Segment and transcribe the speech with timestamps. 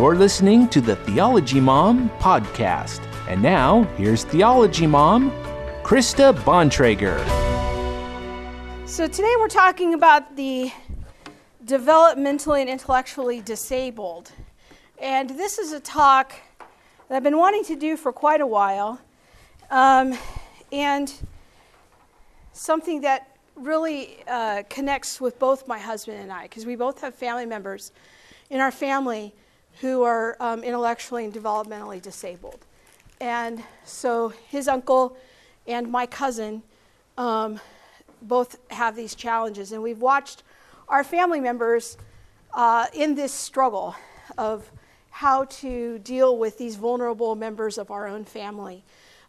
[0.00, 3.04] You're listening to the Theology Mom podcast.
[3.28, 5.30] And now, here's Theology Mom,
[5.82, 7.18] Krista Bontrager.
[8.88, 10.72] So, today we're talking about the
[11.66, 14.32] developmentally and intellectually disabled.
[14.98, 16.32] And this is a talk
[17.08, 18.98] that I've been wanting to do for quite a while.
[19.70, 20.16] Um,
[20.72, 21.12] and
[22.54, 27.14] something that really uh, connects with both my husband and I, because we both have
[27.14, 27.92] family members
[28.48, 29.34] in our family
[29.80, 32.66] who are um, intellectually and developmentally disabled.
[33.20, 35.16] And so his uncle
[35.66, 36.62] and my cousin
[37.18, 37.60] um,
[38.22, 39.72] both have these challenges.
[39.72, 40.42] And we've watched
[40.88, 41.96] our family members
[42.54, 43.94] uh, in this struggle
[44.36, 44.70] of
[45.10, 48.82] how to deal with these vulnerable members of our own family.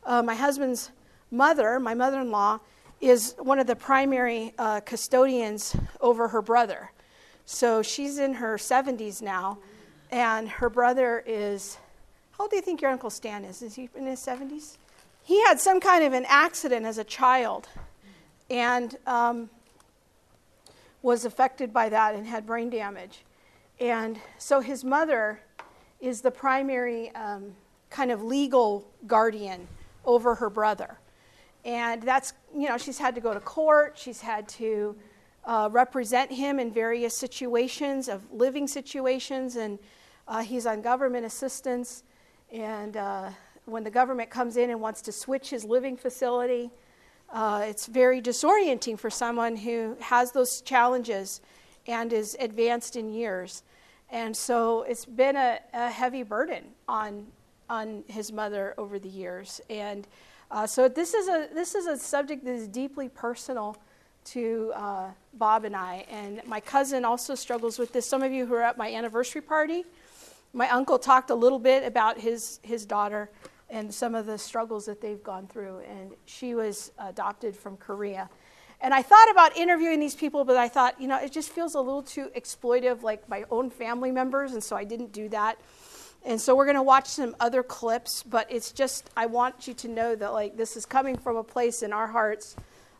[0.05, 0.91] Uh, my husband's
[1.31, 2.59] mother, my mother in law,
[2.99, 6.91] is one of the primary uh, custodians over her brother.
[7.45, 9.57] So she's in her 70s now,
[10.11, 11.77] and her brother is,
[12.31, 13.61] how old do you think your Uncle Stan is?
[13.61, 14.77] Is he in his 70s?
[15.23, 17.69] He had some kind of an accident as a child
[18.49, 19.49] and um,
[21.01, 23.23] was affected by that and had brain damage.
[23.79, 25.39] And so his mother
[26.01, 27.53] is the primary um,
[27.89, 29.67] kind of legal guardian
[30.05, 30.97] over her brother.
[31.63, 34.95] And that's, you know, she's had to go to court, she's had to
[35.45, 39.79] uh, represent him in various situations of living situations, and
[40.31, 42.03] uh, he's on government assistance.
[42.53, 43.31] And uh,
[43.65, 46.71] when the government comes in and wants to switch his living facility,
[47.33, 51.41] uh, it's very disorienting for someone who has those challenges
[51.85, 53.63] and is advanced in years.
[54.09, 57.27] And so it's been a, a heavy burden on,
[57.69, 59.59] on his mother over the years.
[59.69, 60.07] And
[60.49, 63.77] uh, so this is a this is a subject that is deeply personal
[64.23, 66.05] to uh, Bob and I.
[66.09, 68.05] And my cousin also struggles with this.
[68.05, 69.85] Some of you who are at my anniversary party,
[70.53, 73.29] my uncle talked a little bit about his his daughter
[73.69, 75.79] and some of the struggles that they've gone through.
[75.89, 78.29] And she was adopted from Korea.
[78.81, 81.75] And I thought about interviewing these people, but I thought, you know, it just feels
[81.75, 85.59] a little too exploitive, like my own family members, and so I didn't do that.
[86.23, 89.73] And so we're going to watch some other clips, but it's just, I want you
[89.75, 92.55] to know that, like, this is coming from a place in our hearts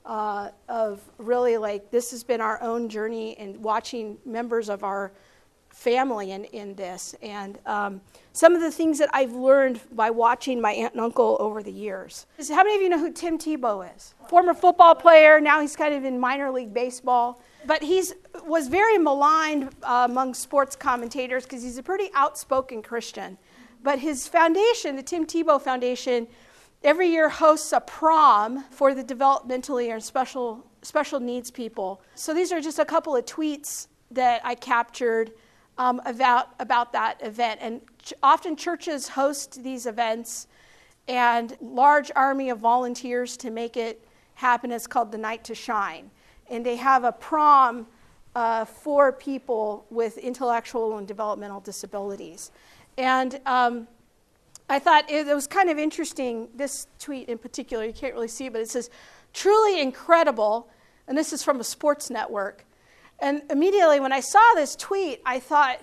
[0.06, 5.12] uh, of really, like, this has been our own journey in watching members of our
[5.74, 7.16] family in, in this.
[7.22, 8.02] And um,
[8.34, 11.72] some of the things that I've learned by watching my aunt and uncle over the
[11.72, 12.26] years.
[12.50, 14.14] How many of you know who Tim Tebow is?
[14.30, 17.42] Former football player, now he's kind of in minor league baseball.
[17.66, 18.04] But he
[18.46, 23.38] was very maligned uh, among sports commentators because he's a pretty outspoken Christian.
[23.84, 26.28] But his foundation, the Tim Tebow Foundation,
[26.84, 32.02] every year hosts a prom for the developmentally or special, special needs people.
[32.16, 35.32] So these are just a couple of tweets that I captured
[35.78, 37.60] um, about, about that event.
[37.62, 40.48] And ch- often churches host these events
[41.08, 44.06] and large army of volunteers to make it
[44.36, 44.72] happen.
[44.72, 46.12] It's called the Night to Shine
[46.52, 47.88] and they have a prom
[48.36, 52.52] uh, for people with intellectual and developmental disabilities.
[52.98, 53.88] And um,
[54.70, 58.28] I thought it, it was kind of interesting, this tweet in particular, you can't really
[58.28, 58.90] see it, but it says,
[59.34, 60.68] truly incredible,
[61.08, 62.66] and this is from a sports network.
[63.22, 65.80] And immediately when I saw this tweet, I thought,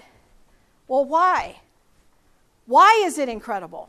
[0.88, 1.60] well, why?
[2.66, 3.88] Why is it incredible?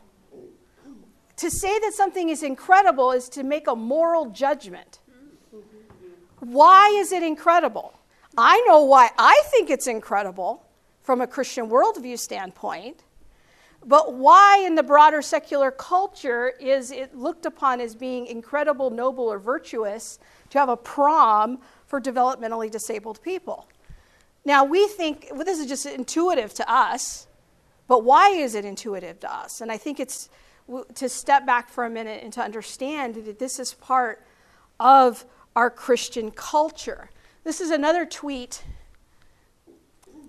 [1.37, 4.99] To say that something is incredible is to make a moral judgment.
[6.39, 7.93] Why is it incredible?
[8.37, 10.63] I know why I think it's incredible
[11.01, 13.03] from a Christian worldview standpoint,
[13.85, 19.25] but why in the broader secular culture is it looked upon as being incredible, noble,
[19.25, 20.19] or virtuous
[20.51, 23.67] to have a prom for developmentally disabled people?
[24.45, 27.27] Now, we think, well, this is just intuitive to us,
[27.87, 29.59] but why is it intuitive to us?
[29.59, 30.29] And I think it's
[30.93, 34.23] to step back for a minute and to understand that this is part
[34.79, 37.09] of our Christian culture.
[37.43, 38.63] This is another tweet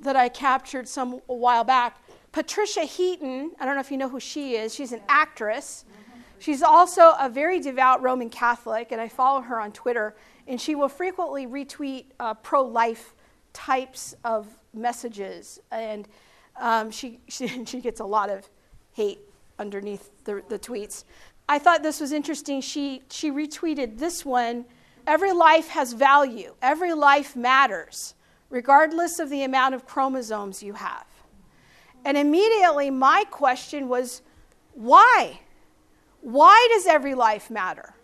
[0.01, 1.99] that I captured some a while back.
[2.33, 5.85] Patricia Heaton, I don't know if you know who she is, she's an actress.
[6.39, 10.17] She's also a very devout Roman Catholic, and I follow her on Twitter,
[10.47, 13.15] and she will frequently retweet uh, pro life
[13.53, 15.61] types of messages.
[15.71, 16.09] And
[16.59, 18.49] um, she, she, she, gets a lot of
[18.93, 19.21] hate
[19.59, 21.05] underneath the, the tweets.
[21.49, 22.61] I thought this was interesting.
[22.61, 24.65] She, she retweeted this one
[25.07, 28.15] Every life has value, every life matters,
[28.49, 31.07] regardless of the amount of chromosomes you have.
[32.05, 34.23] And immediately my question was
[34.73, 35.41] why?
[36.21, 37.95] Why does every life matter?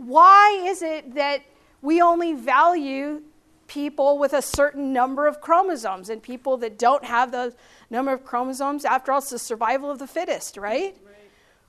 [0.00, 1.42] Why is it that
[1.82, 3.22] we only value
[3.70, 7.54] people with a certain number of chromosomes and people that don't have the
[7.88, 8.84] number of chromosomes.
[8.84, 10.96] After all, it's the survival of the fittest, right?
[11.04, 11.14] right.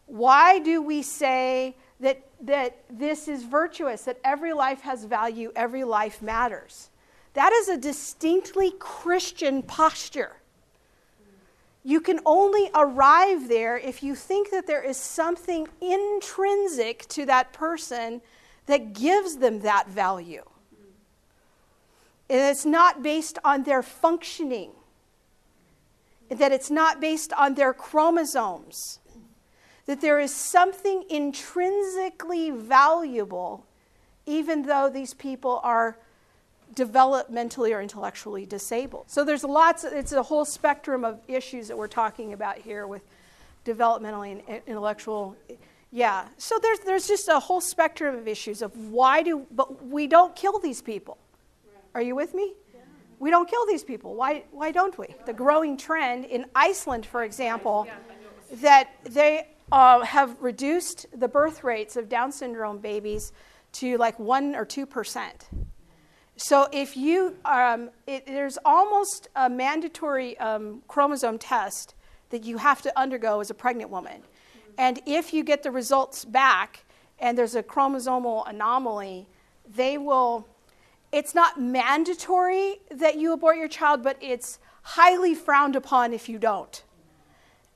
[0.08, 5.84] Why do we say that, that this is virtuous, that every life has value, every
[5.84, 6.90] life matters?
[7.34, 10.41] That is a distinctly Christian posture.
[11.84, 17.54] You can only arrive there if you think that there is something intrinsic to that
[17.54, 18.22] person
[18.68, 20.44] that gives them that value.
[22.30, 24.72] And it's not based on their functioning,
[26.30, 29.00] and that it's not based on their chromosomes,
[29.86, 33.66] that there is something intrinsically valuable,
[34.26, 35.98] even though these people are
[36.74, 39.06] developmentally or intellectually disabled.
[39.08, 43.02] So there's lots, it's a whole spectrum of issues that we're talking about here with
[43.66, 45.36] developmentally and intellectual.
[45.92, 50.08] Yeah, so there's, there's just a whole spectrum of issues of why do, but we
[50.08, 51.18] don't kill these people.
[51.94, 52.54] Are you with me?
[53.20, 54.16] We don't kill these people.
[54.16, 55.08] Why, why don't we?
[55.26, 57.88] The growing trend in Iceland, for example,
[58.54, 63.32] that they uh, have reduced the birth rates of Down syndrome babies
[63.74, 65.48] to like 1 or 2 percent.
[66.44, 71.94] So if you, um, it, there's almost a mandatory um, chromosome test
[72.32, 74.24] that you have to undergo as a pregnant woman.
[74.76, 76.84] And if you get the results back
[77.20, 79.28] and there's a chromosomal anomaly,
[79.76, 80.48] they will,
[81.12, 86.40] it's not mandatory that you abort your child, but it's highly frowned upon if you
[86.40, 86.84] don't.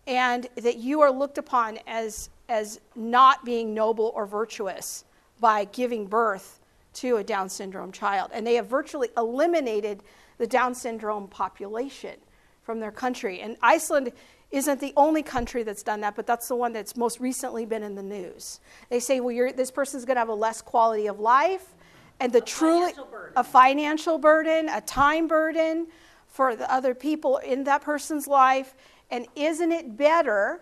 [0.08, 5.06] And that you are looked upon as, as not being noble or virtuous
[5.40, 6.60] by giving birth
[6.96, 8.32] to a Down syndrome child.
[8.34, 10.04] And they have virtually eliminated
[10.38, 12.16] the Down syndrome population
[12.64, 13.42] from their country.
[13.42, 14.12] And Iceland
[14.52, 17.84] isn't the only country that's done that, but that's the one that's most recently been
[17.84, 18.60] in the news.
[18.90, 21.76] They say, well, this person's going to have a less quality of life,
[22.20, 22.94] and the truly
[23.36, 25.88] a financial burden, a time burden
[26.28, 28.76] for the other people in that person's life.
[29.12, 30.62] And isn't it better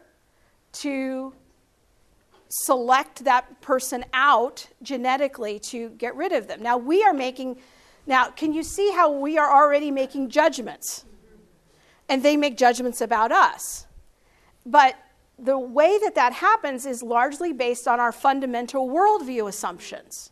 [0.73, 1.33] to
[2.53, 6.61] select that person out genetically to get rid of them.
[6.61, 7.57] Now, we are making,
[8.05, 11.05] now, can you see how we are already making judgments?
[12.07, 13.87] And they make judgments about us.
[14.65, 14.95] But
[15.39, 20.31] the way that that happens is largely based on our fundamental worldview assumptions.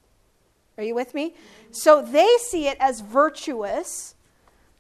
[0.77, 1.33] Are you with me?
[1.71, 4.15] So they see it as virtuous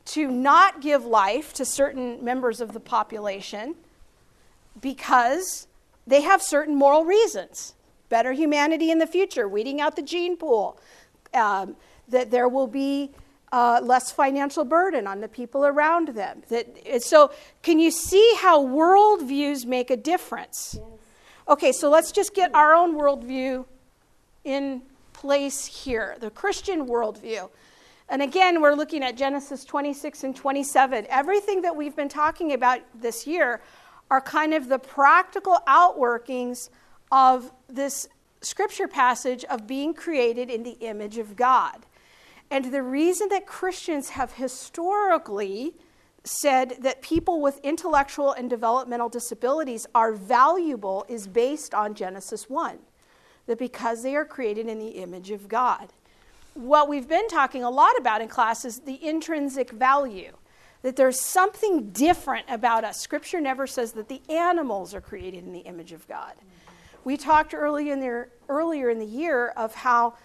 [0.05, 3.75] to not give life to certain members of the population
[4.79, 5.67] because
[6.07, 7.75] they have certain moral reasons.
[8.09, 10.77] Better humanity in the future, weeding out the gene pool,
[11.33, 11.75] um,
[12.09, 13.11] that there will be
[13.51, 16.43] uh, less financial burden on the people around them.
[16.49, 17.31] That, so,
[17.63, 20.77] can you see how worldviews make a difference?
[20.77, 20.87] Yes.
[21.47, 23.65] Okay, so let's just get our own worldview
[24.43, 24.81] in
[25.13, 27.49] place here the Christian worldview.
[28.09, 31.05] And again, we're looking at Genesis 26 and 27.
[31.09, 33.61] Everything that we've been talking about this year
[34.11, 36.69] are kind of the practical outworkings
[37.11, 38.07] of this
[38.41, 41.85] scripture passage of being created in the image of God.
[42.51, 45.73] And the reason that Christians have historically
[46.25, 52.79] said that people with intellectual and developmental disabilities are valuable is based on Genesis 1.
[53.47, 55.93] That because they are created in the image of God.
[56.53, 60.33] What we've been talking a lot about in class is the intrinsic value
[60.81, 62.99] that there's something different about us.
[62.99, 66.33] Scripture never says that the animals are created in the image of God.
[67.03, 70.15] We talked early in there, earlier in the year of how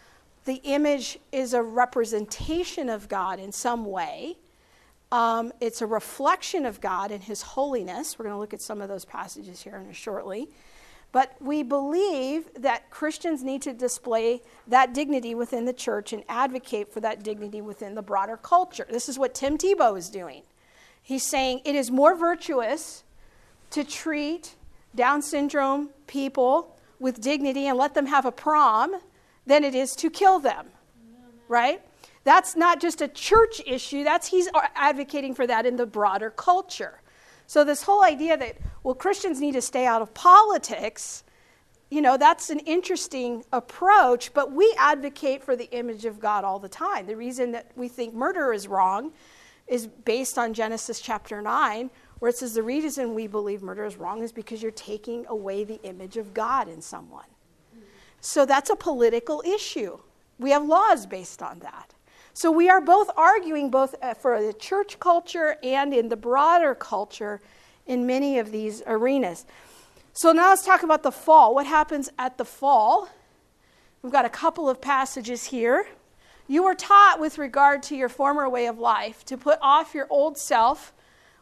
[0.44, 4.36] the image is a representation of God in some way.
[5.12, 8.18] Um, it's a reflection of God and His holiness.
[8.18, 10.48] We're going to look at some of those passages here in shortly.
[11.16, 16.92] But we believe that Christians need to display that dignity within the church and advocate
[16.92, 18.86] for that dignity within the broader culture.
[18.90, 20.42] This is what Tim Tebow is doing.
[21.00, 23.02] He's saying it is more virtuous
[23.70, 24.56] to treat
[24.94, 29.00] Down syndrome people with dignity and let them have a prom
[29.46, 30.66] than it is to kill them.
[31.48, 31.80] Right?
[32.24, 37.00] That's not just a church issue, that's he's advocating for that in the broader culture.
[37.46, 41.24] So this whole idea that well Christians need to stay out of politics,
[41.90, 46.58] you know, that's an interesting approach, but we advocate for the image of God all
[46.58, 47.06] the time.
[47.06, 49.12] The reason that we think murder is wrong
[49.68, 53.96] is based on Genesis chapter 9, where it says the reason we believe murder is
[53.96, 57.26] wrong is because you're taking away the image of God in someone.
[58.20, 59.98] So that's a political issue.
[60.38, 61.94] We have laws based on that.
[62.36, 66.74] So we are both arguing both uh, for the church culture and in the broader
[66.74, 67.40] culture
[67.86, 69.46] in many of these arenas.
[70.12, 71.54] So now let's talk about the fall.
[71.54, 73.08] What happens at the fall?
[74.02, 75.86] We've got a couple of passages here.
[76.46, 80.06] You were taught with regard to your former way of life to put off your
[80.10, 80.92] old self,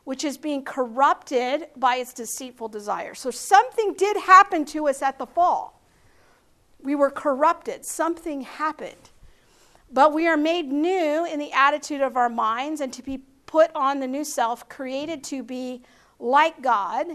[0.05, 3.17] which is being corrupted by its deceitful desire.
[3.17, 5.83] So something did happen to us at the fall.
[6.81, 9.11] We were corrupted, something happened.
[9.95, 13.71] But we are made new in the attitude of our minds and to be put
[13.77, 15.83] on the new self, created to be
[16.19, 17.07] like God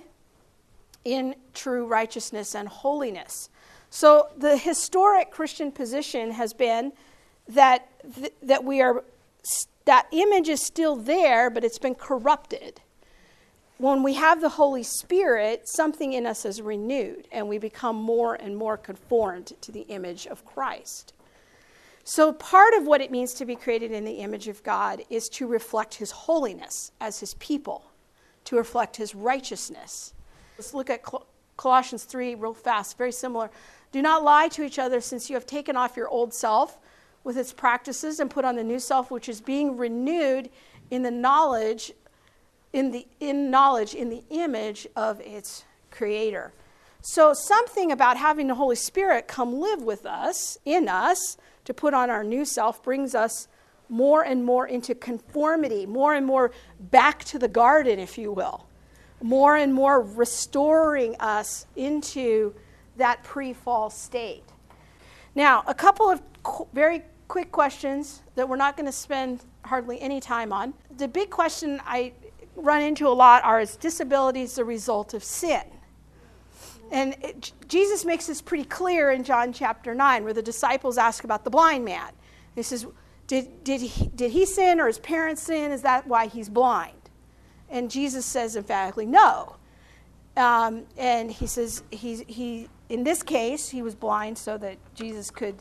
[1.04, 3.50] in true righteousness and holiness.
[3.90, 6.94] So the historic Christian position has been
[7.50, 9.04] that th- that we are
[9.84, 12.80] that image is still there, but it's been corrupted.
[13.78, 18.36] When we have the Holy Spirit, something in us is renewed, and we become more
[18.36, 21.14] and more conformed to the image of Christ.
[22.12, 25.30] So, part of what it means to be created in the image of God is
[25.30, 27.84] to reflect His holiness as His people,
[28.46, 30.16] to reflect His righteousness.
[30.58, 31.04] Let's look at
[31.56, 33.52] Colossians 3 real fast, very similar.
[33.92, 36.80] Do not lie to each other, since you have taken off your old self
[37.24, 40.50] with its practices and put on the new self, which is being renewed
[40.90, 41.92] in the knowledge,
[42.74, 46.54] in the in knowledge, in the image of its creator.
[47.02, 51.38] So, something about having the Holy Spirit come live with us, in us,
[51.70, 53.48] to put on our new self brings us
[53.90, 56.50] more and more into conformity, more and more
[56.90, 58.66] back to the garden, if you will,
[59.22, 62.56] more and more restoring us into
[62.98, 64.44] that pre fall state.
[65.36, 70.02] Now, a couple of qu- very quick questions that we're not going to spend hardly
[70.02, 70.74] any time on.
[70.98, 72.14] The big question I
[72.56, 75.62] run into a lot are is disabilities the result of sin?
[76.92, 81.24] And it, Jesus makes this pretty clear in John chapter 9, where the disciples ask
[81.24, 82.12] about the blind man.
[82.56, 82.86] He says,
[83.28, 85.72] did, did, he, did he sin or his parents sin?
[85.72, 86.98] Is that why he's blind?
[87.70, 89.56] And Jesus says emphatically, no.
[90.36, 95.30] Um, and he says, he, he, in this case, he was blind so that Jesus
[95.30, 95.56] could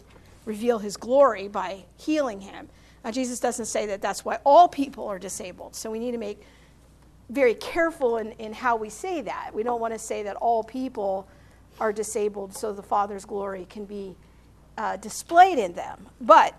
[0.47, 2.69] reveal his glory by healing him.
[3.05, 5.77] Now, Jesus doesn't say that that's why all people are disabled.
[5.77, 6.43] So we need to make
[7.31, 9.51] very careful in, in how we say that.
[9.53, 11.29] We don't want to say that all people
[11.81, 14.17] are disabled so the Father's glory can be
[14.77, 16.09] uh, displayed in them.
[16.21, 16.55] But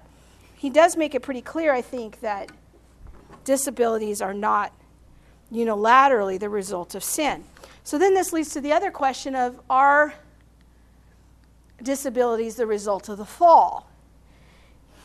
[0.56, 2.52] he does make it pretty clear, I think, that
[3.44, 4.74] disabilities are not
[5.52, 7.44] unilaterally the result of sin.
[7.84, 10.14] So then this leads to the other question of are
[11.82, 13.90] disabilities the result of the fall?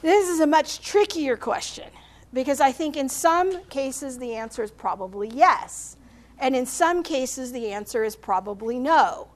[0.02, 1.88] This is a much trickier question
[2.34, 5.96] because I think in some cases the answer is probably yes.
[6.38, 9.28] And in some cases the answer is probably no.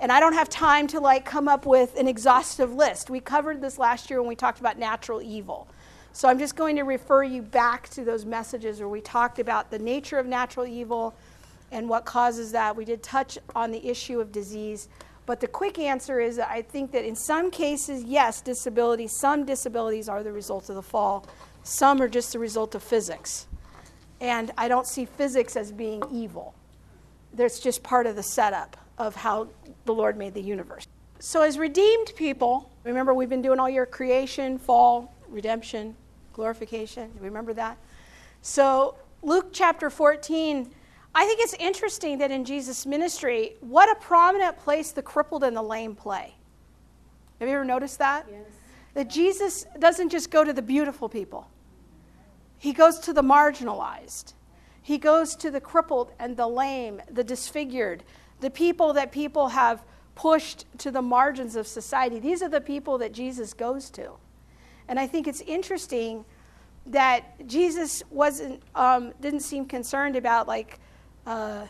[0.00, 3.10] And I don't have time to like come up with an exhaustive list.
[3.10, 5.68] We covered this last year when we talked about natural evil.
[6.12, 9.70] So I'm just going to refer you back to those messages where we talked about
[9.70, 11.14] the nature of natural evil
[11.72, 12.76] and what causes that.
[12.76, 14.88] We did touch on the issue of disease.
[15.26, 20.08] But the quick answer is I think that in some cases, yes, disabilities, some disabilities
[20.08, 21.26] are the result of the fall.
[21.68, 23.46] Some are just the result of physics.
[24.22, 26.54] And I don't see physics as being evil.
[27.34, 29.48] That's just part of the setup of how
[29.84, 30.88] the Lord made the universe.
[31.18, 35.94] So, as redeemed people, remember we've been doing all your creation, fall, redemption,
[36.32, 37.10] glorification.
[37.20, 37.76] Remember that?
[38.40, 40.70] So, Luke chapter 14,
[41.14, 45.54] I think it's interesting that in Jesus' ministry, what a prominent place the crippled and
[45.54, 46.34] the lame play.
[47.40, 48.26] Have you ever noticed that?
[48.30, 48.40] Yes.
[48.94, 51.46] That Jesus doesn't just go to the beautiful people,
[52.58, 54.34] he goes to the marginalized.
[54.82, 58.02] He goes to the crippled and the lame, the disfigured,
[58.40, 59.82] the people that people have
[60.14, 62.18] pushed to the margins of society.
[62.18, 64.12] These are the people that Jesus goes to.
[64.88, 66.24] And I think it's interesting
[66.86, 70.80] that Jesus wasn't, um, didn't seem concerned about like,
[71.26, 71.66] uh,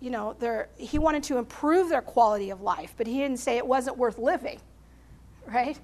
[0.00, 3.56] you know, their, he wanted to improve their quality of life, but he didn't say
[3.56, 4.60] it wasn't worth living,
[5.46, 5.78] right?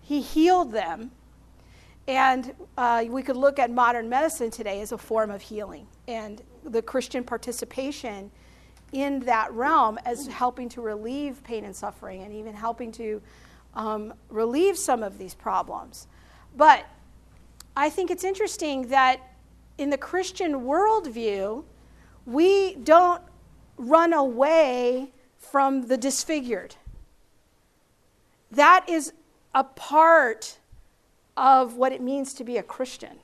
[0.00, 1.10] He healed them
[2.08, 6.42] and uh, we could look at modern medicine today as a form of healing and
[6.64, 8.30] the Christian participation
[8.92, 13.20] in that realm as helping to relieve pain and suffering and even helping to
[13.74, 16.06] um, relieve some of these problems.
[16.56, 16.86] But
[17.76, 19.20] I think it's interesting that
[19.76, 21.62] in the Christian worldview,
[22.24, 23.22] we don't
[23.76, 26.74] run away from the disfigured.
[28.50, 29.12] That is
[29.54, 30.57] a part
[31.38, 33.20] of what it means to be a Christian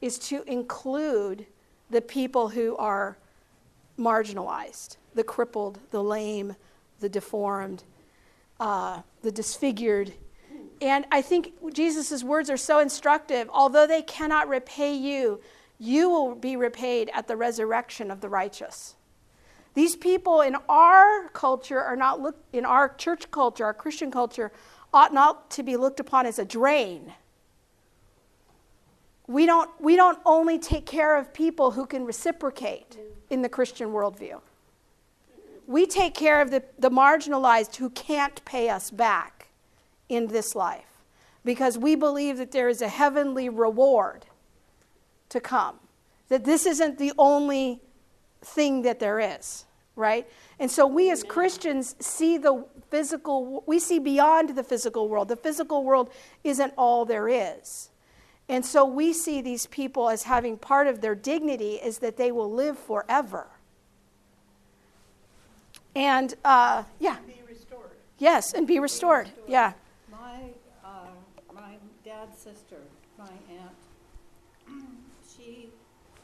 [0.00, 1.46] is to include
[1.88, 3.16] the people who are
[3.98, 6.54] marginalized the crippled, the lame,
[7.00, 7.82] the deformed,
[8.60, 10.12] uh, the disfigured.
[10.80, 13.50] And I think Jesus' words are so instructive.
[13.52, 15.40] Although they cannot repay you,
[15.76, 18.94] you will be repaid at the resurrection of the righteous.
[19.74, 24.52] These people in our culture are not looked, in our church culture, our Christian culture,
[24.94, 27.12] ought not to be looked upon as a drain
[29.28, 33.90] we don't, we don't only take care of people who can reciprocate in the Christian
[33.90, 34.40] worldview.
[35.66, 39.48] We take care of the, the marginalized who can't pay us back
[40.08, 41.02] in this life
[41.44, 44.24] because we believe that there is a heavenly reward
[45.28, 45.78] to come.
[46.30, 47.82] That this isn't the only
[48.40, 50.26] thing that there is, right?
[50.58, 55.28] And so we as Christians see the physical, we see beyond the physical world.
[55.28, 56.10] The physical world
[56.44, 57.90] isn't all there is.
[58.48, 62.32] And so we see these people as having part of their dignity is that they
[62.32, 63.46] will live forever.
[65.94, 67.16] And uh, yeah.
[67.26, 67.90] Be restored.
[68.18, 69.26] Yes, and be restored.
[69.26, 69.50] Be restored.
[69.50, 69.72] Yeah.
[70.10, 70.40] My
[70.82, 71.10] uh,
[71.54, 71.74] my
[72.04, 72.76] dad's sister,
[73.18, 74.82] my aunt,
[75.36, 75.68] she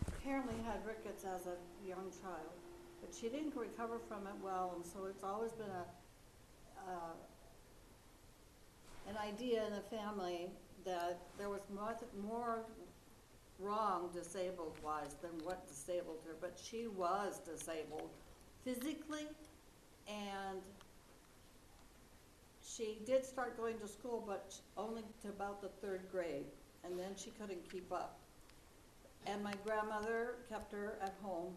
[0.06, 2.54] apparently had rickets as a young child,
[3.00, 5.84] but she didn't recover from it well, and so it's always been a
[6.88, 7.12] uh,
[9.10, 10.48] an idea in the family
[10.84, 12.64] that there was more,
[13.58, 18.10] wrong disabled wise than what disabled her, but she was disabled
[18.64, 19.26] physically
[20.08, 20.60] and
[22.64, 26.46] she did start going to school, but only to about the third grade,
[26.84, 28.18] and then she couldn't keep up.
[29.26, 31.52] And my grandmother kept her at home,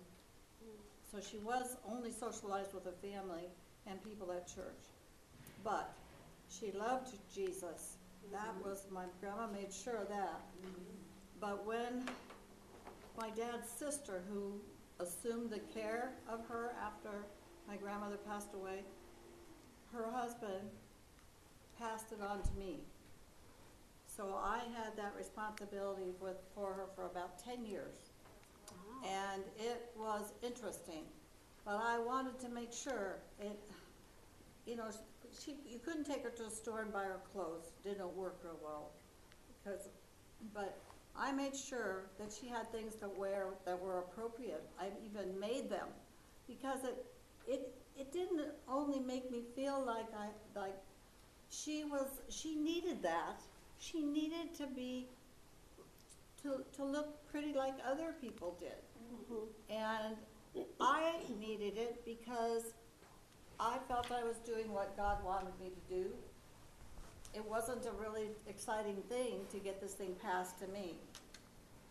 [1.12, 3.50] so she was only socialized with a family
[3.88, 4.84] and people at church.
[5.64, 5.92] But
[6.50, 7.97] she loved Jesus.
[8.32, 10.42] That was, my grandma made sure of that.
[11.40, 12.04] But when
[13.18, 14.60] my dad's sister, who
[15.00, 17.26] assumed the care of her after
[17.68, 18.84] my grandmother passed away,
[19.94, 20.70] her husband
[21.80, 22.80] passed it on to me.
[24.08, 27.96] So I had that responsibility with, for her for about 10 years.
[28.72, 29.10] Wow.
[29.34, 31.04] And it was interesting.
[31.66, 33.60] But I wanted to make sure it,
[34.66, 34.90] you know,
[35.44, 37.72] she, you couldn't take her to a store and buy her clothes.
[37.84, 38.92] Didn't work real well.
[39.64, 39.90] Because,
[40.54, 40.78] but
[41.18, 44.64] I made sure that she had things to wear that were appropriate.
[44.80, 45.88] I even made them
[46.48, 47.06] because it
[47.48, 50.76] it it didn't only make me feel like I like
[51.50, 53.42] she was she needed that.
[53.80, 55.08] She needed to be
[56.44, 58.84] to to look pretty like other people did.
[59.14, 59.74] Mm-hmm.
[59.74, 60.16] And
[60.80, 62.74] I needed it because
[63.60, 66.10] I felt I was doing what God wanted me to do.
[67.34, 70.96] It wasn't a really exciting thing to get this thing passed to me.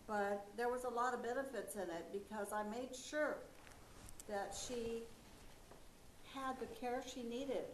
[0.06, 3.38] But there was a lot of benefits in it because I made sure
[4.28, 5.02] that she
[6.34, 7.64] had the care she needed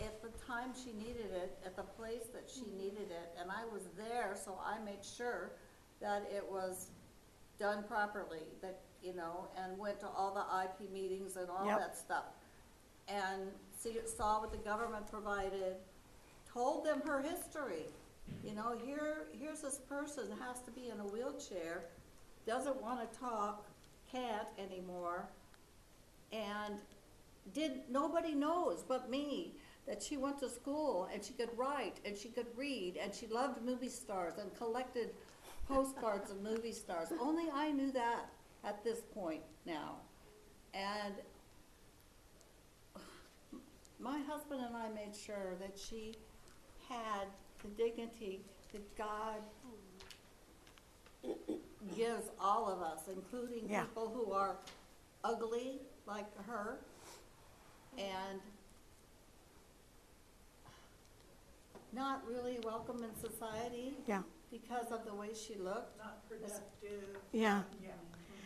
[0.00, 2.78] at the time she needed it, at the place that she mm-hmm.
[2.78, 5.52] needed it, and I was there, so I made sure
[6.00, 6.88] that it was
[7.58, 11.78] done properly, that, you know, and went to all the IP meetings and all Yep.
[11.78, 12.24] that stuff.
[13.08, 13.42] And
[13.78, 15.76] see, saw what the government provided,
[16.52, 17.86] told them her history.
[18.44, 21.84] You know, here, here's this person has to be in a wheelchair,
[22.46, 23.66] doesn't wanna talk,
[24.10, 25.28] can't anymore,
[26.32, 26.76] and
[27.52, 29.54] did nobody knows but me
[29.86, 33.26] that she went to school and she could write and she could read and she
[33.26, 35.10] loved movie stars and collected
[35.68, 37.08] postcards of movie stars.
[37.20, 38.26] Only I knew that
[38.64, 39.96] at this point now.
[40.74, 41.14] And
[44.02, 46.14] my husband and I made sure that she
[46.88, 47.26] had
[47.62, 48.40] the dignity
[48.72, 49.36] that God
[51.96, 53.84] gives all of us, including Yeah.
[53.84, 54.56] people who are
[55.22, 56.78] ugly like her
[57.96, 58.40] and
[61.92, 64.22] not really welcome in society Yeah.
[64.50, 67.18] because of the way she looked, not productive.
[67.32, 67.62] Yeah.
[67.82, 67.92] Yeah.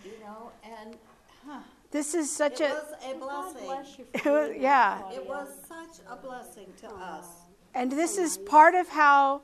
[0.04, 0.96] you know, and
[1.44, 1.62] huh,
[1.96, 4.04] This is such it a was a blessing.
[4.12, 5.00] it was, yeah.
[5.14, 7.24] It was such a blessing to us.
[7.74, 9.40] And this is part of how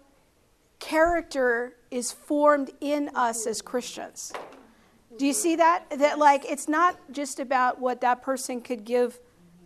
[0.79, 4.35] character is formed in us as Christians.
[5.17, 5.99] Do you see that?
[5.99, 9.19] That like it's not just about what that person could give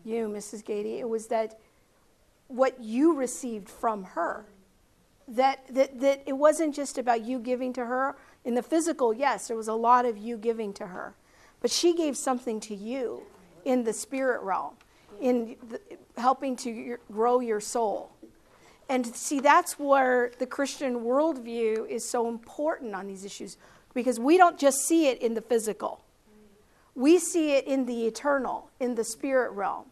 [0.04, 0.62] you, Mrs.
[0.62, 1.00] Gady.
[1.00, 1.58] It was that
[2.46, 4.46] what you received from her.
[5.26, 8.14] That, that, that it wasn't just about you giving to her.
[8.44, 11.16] In the physical, yes, there was a lot of you giving to her.
[11.66, 13.24] But she gave something to you
[13.64, 14.76] in the spirit realm,
[15.20, 15.80] in the,
[16.16, 18.12] helping to your, grow your soul.
[18.88, 23.56] And see, that's where the Christian worldview is so important on these issues
[23.94, 26.04] because we don't just see it in the physical,
[26.94, 29.86] we see it in the eternal, in the spirit realm.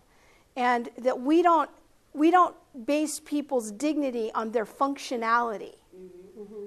[0.54, 1.70] And that we don't,
[2.12, 2.54] we don't
[2.86, 5.74] base people's dignity on their functionality.
[5.92, 6.66] Mm-hmm.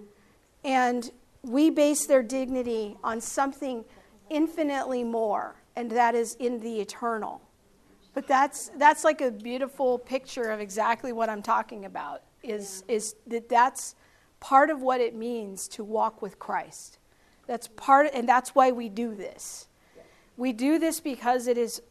[0.65, 1.09] And
[1.43, 3.85] we base their dignity on something
[4.29, 7.41] infinitely more, and that is in the eternal.
[8.13, 13.15] But that's, that's like a beautiful picture of exactly what I'm talking about, is, is
[13.27, 13.95] that that's
[14.39, 16.97] part of what it means to walk with Christ.
[17.45, 19.67] That's part, and that's why we do this.
[20.35, 21.81] We do this because it is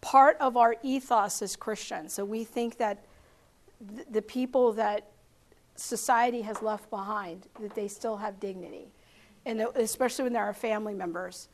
[0.00, 2.12] part of our ethos as Christians.
[2.12, 3.04] So we think that
[3.94, 5.08] th- the people that
[5.76, 8.88] society has left behind, that they still have dignity,
[9.46, 11.48] and especially when they're our family members.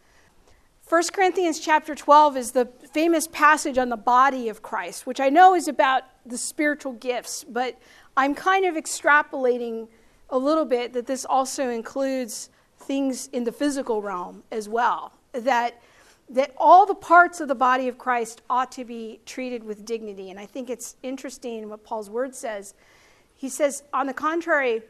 [0.89, 5.29] 1 Corinthians chapter 12 is the famous passage on the body of Christ, which I
[5.29, 7.77] know is about the spiritual gifts, but
[8.17, 9.89] I'm kind of extrapolating
[10.31, 15.13] a little bit that this also includes things in the physical realm as well.
[15.33, 15.83] That
[16.29, 20.31] that all the parts of the body of Christ ought to be treated with dignity.
[20.31, 22.75] And I think it's interesting what Paul's word says.
[23.37, 24.83] He says, on the contrary,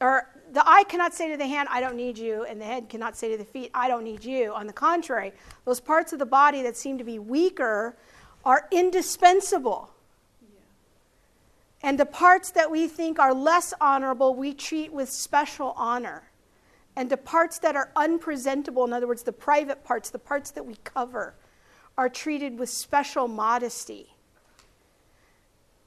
[0.00, 2.88] or the eye cannot say to the hand, I don't need you, and the head
[2.88, 4.52] cannot say to the feet, I don't need you.
[4.52, 5.32] On the contrary,
[5.64, 7.96] those parts of the body that seem to be weaker
[8.44, 9.90] are indispensable.
[11.82, 16.30] And the parts that we think are less honorable, we treat with special honor.
[16.96, 20.64] And the parts that are unpresentable, in other words, the private parts, the parts that
[20.64, 21.34] we cover,
[21.98, 24.13] are treated with special modesty.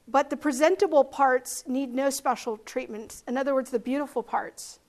[0.08, 3.24] But the presentable parts need no special treatment.
[3.28, 4.80] In other words, the beautiful parts.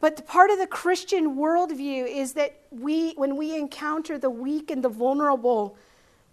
[0.00, 4.70] But the part of the Christian worldview is that we, when we encounter the weak
[4.70, 5.78] and the vulnerable,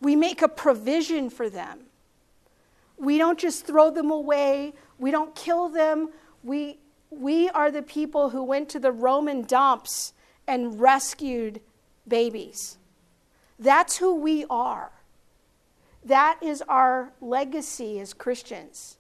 [0.02, 1.82] we make a provision for them.
[2.98, 6.10] We don't just throw them away, we don't kill them.
[6.44, 6.80] We,
[7.12, 10.14] we are the people who went to the Roman dumps
[10.48, 11.62] and rescued
[12.08, 12.78] babies.
[13.58, 14.92] That's who we are.
[16.06, 18.98] That is our legacy as Christians.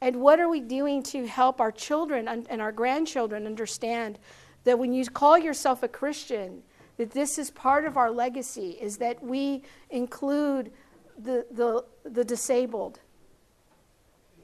[0.00, 4.18] And what are we doing to help our children and our grandchildren understand
[4.64, 6.62] that when you call yourself a Christian,
[6.96, 10.70] that this is part of our legacy, is that we include
[11.18, 13.00] the, the, the disabled,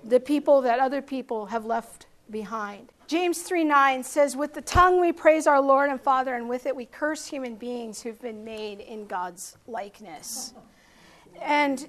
[0.05, 2.93] the people that other people have left behind.
[3.07, 6.67] James 3 9 says, With the tongue we praise our Lord and Father, and with
[6.67, 10.55] it we curse human beings who've been made in God's likeness.
[11.41, 11.89] And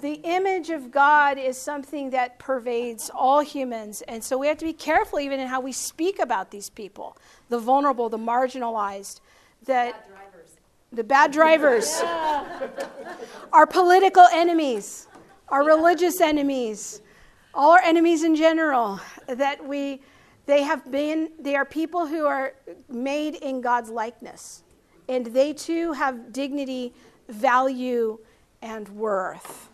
[0.00, 4.02] the image of God is something that pervades all humans.
[4.08, 7.16] And so we have to be careful even in how we speak about these people
[7.48, 9.20] the vulnerable, the marginalized,
[9.64, 10.08] that
[10.92, 12.00] the bad drivers,
[13.52, 15.06] our political enemies,
[15.48, 17.00] our religious enemies,
[17.54, 20.00] all our enemies in general, that we,
[20.46, 22.54] they have been, they are people who are
[22.88, 24.62] made in God's likeness.
[25.08, 26.92] And they too have dignity,
[27.28, 28.18] value,
[28.62, 29.68] and worth.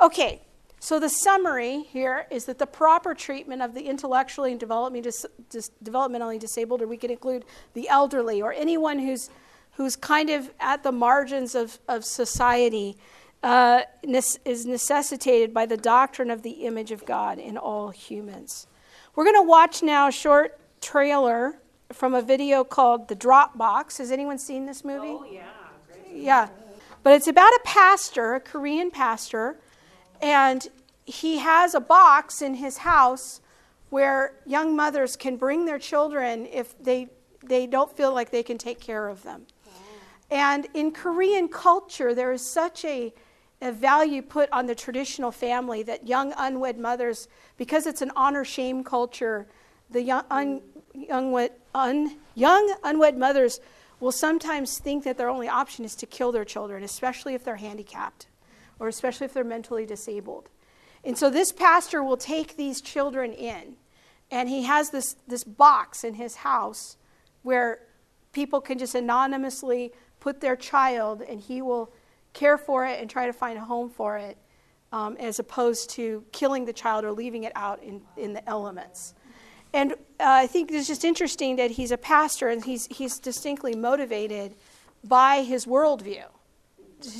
[0.00, 0.42] Okay,
[0.78, 6.80] so the summary here is that the proper treatment of the intellectually and developmentally disabled,
[6.80, 7.44] or we could include
[7.74, 9.28] the elderly or anyone who's,
[9.72, 12.96] who's kind of at the margins of, of society,
[13.42, 18.66] uh, is necessitated by the doctrine of the image of God in all humans.
[19.14, 21.58] We're going to watch now a short trailer
[21.92, 23.98] from a video called The Dropbox.
[23.98, 25.08] Has anyone seen this movie?
[25.08, 25.42] Oh, yeah.
[25.86, 26.22] Great.
[26.22, 26.48] Yeah.
[27.02, 29.58] But it's about a pastor, a Korean pastor,
[30.20, 30.68] and
[31.06, 33.40] he has a box in his house
[33.88, 37.08] where young mothers can bring their children if they,
[37.42, 39.46] they don't feel like they can take care of them.
[40.30, 43.12] And in Korean culture, there is such a,
[43.60, 48.44] a value put on the traditional family that young unwed mothers, because it's an honor
[48.44, 49.48] shame culture,
[49.90, 50.60] the young, un,
[50.94, 53.58] young, un, young unwed mothers
[54.00, 57.56] will sometimes think that their only option is to kill their children, especially if they're
[57.56, 58.26] handicapped
[58.78, 60.48] or especially if they're mentally disabled.
[61.04, 63.76] And so this pastor will take these children in,
[64.30, 66.96] and he has this, this box in his house
[67.42, 67.80] where
[68.32, 71.92] people can just anonymously put their child, and he will
[72.32, 74.36] care for it and try to find a home for it,
[74.92, 79.14] um, as opposed to killing the child or leaving it out in, in the elements.
[79.72, 83.74] And uh, I think it's just interesting that he's a pastor and he's, he's distinctly
[83.74, 84.54] motivated
[85.04, 86.24] by his worldview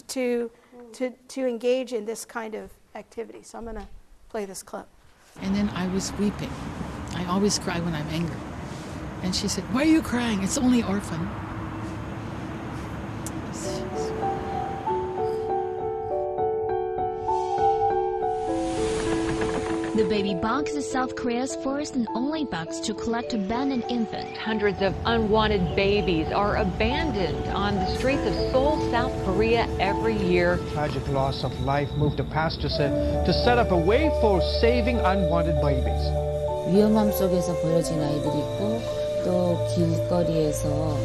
[0.08, 0.50] to,
[0.92, 3.42] to, to engage in this kind of activity.
[3.42, 3.88] So I'm going to
[4.28, 4.86] play this clip.
[5.40, 6.50] And then I was weeping.
[7.14, 8.36] I always cry when I'm angry.
[9.22, 10.42] And she said, Why are you crying?
[10.42, 11.28] It's only orphan.
[19.89, 24.38] The baby box is South Korea's first and only box to collect abandoned infants.
[24.38, 30.60] Hundreds of unwanted babies are abandoned on the streets of Seoul, South Korea every year.
[30.73, 34.97] Tragic loss of life moved the pastor said to set up a way for saving
[34.99, 36.04] unwanted babies.
[36.69, 38.82] 위험함 속에서 버려진 아이들이 있고
[39.23, 40.97] 또 길거리에서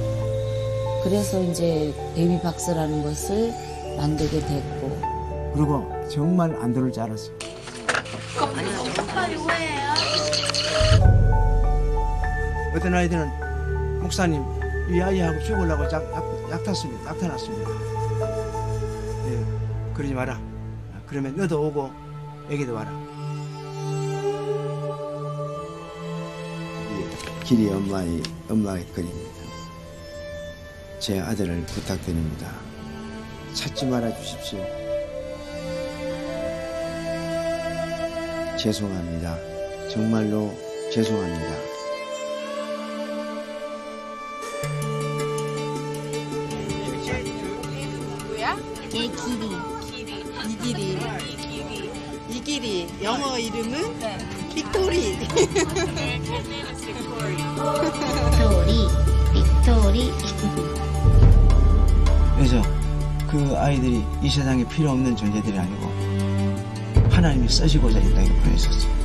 [1.03, 3.53] 그래서 이제 베이비 박스라는 것을
[3.97, 4.99] 만들게 됐고
[5.55, 7.33] 그리고 정말 안 들을 줄 알았어요.
[7.35, 7.44] 오빠 누구예요?
[12.76, 14.44] 어떤 아이들은 목사님
[14.90, 17.10] 이 아이하고 죽으려고 약, 약, 약탔습니다.
[17.10, 17.70] 약타났습니다.
[19.30, 20.40] 예, 그러지 마라.
[21.08, 21.90] 그러면 너도 오고
[22.50, 22.92] 애기도 와라.
[27.46, 29.36] 길이 엄마의 엄마의 글입니다.
[31.00, 32.52] 제 아들을 부탁드립니다.
[33.54, 34.60] 찾지 말아 주십시오.
[38.58, 39.38] 죄송합니다.
[39.90, 40.54] 정말로
[40.92, 41.75] 죄송합니다.
[53.06, 54.00] 영어 이름은
[54.54, 55.18] 빅토리.
[59.32, 60.12] 빅토리, 빅토리.
[62.36, 62.62] 그래서
[63.30, 65.86] 그 아이들이 이 세상에 필요 없는 존재들이 아니고
[67.10, 68.96] 하나님이 쓰시고자 이 땅에 보내셨어요.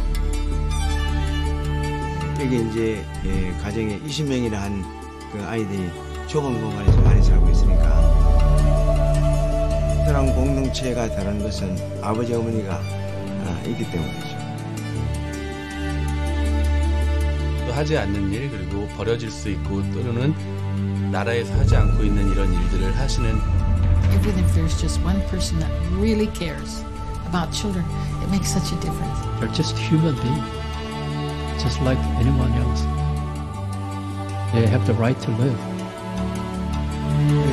[2.41, 5.89] 여기 이제 예, 가정에 20명이나 한 그 아이들이
[6.27, 8.01] 좁은 공간에서 많이 살고 있으니까
[9.95, 13.00] 특별한 공동체가 다른 것은 아버지 어머니가 아,
[13.67, 14.39] 있기 때문이죠.
[17.67, 20.35] 또 하지 않는 일 그리고 버려질 수 있고 또는
[21.13, 23.39] 나라에서 하지 않고 있는 이런 일들을 하시는
[24.13, 25.71] Even if there's just one person that
[26.01, 26.85] really cares
[27.29, 27.85] about children,
[28.23, 29.21] it makes such a difference.
[29.39, 30.45] They're just human beings,
[31.63, 32.83] just like anyone else.
[34.53, 35.59] They have the right to live.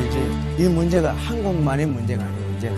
[0.07, 2.75] 이제 이 문제가 한국만의 문제가 아니고 문제가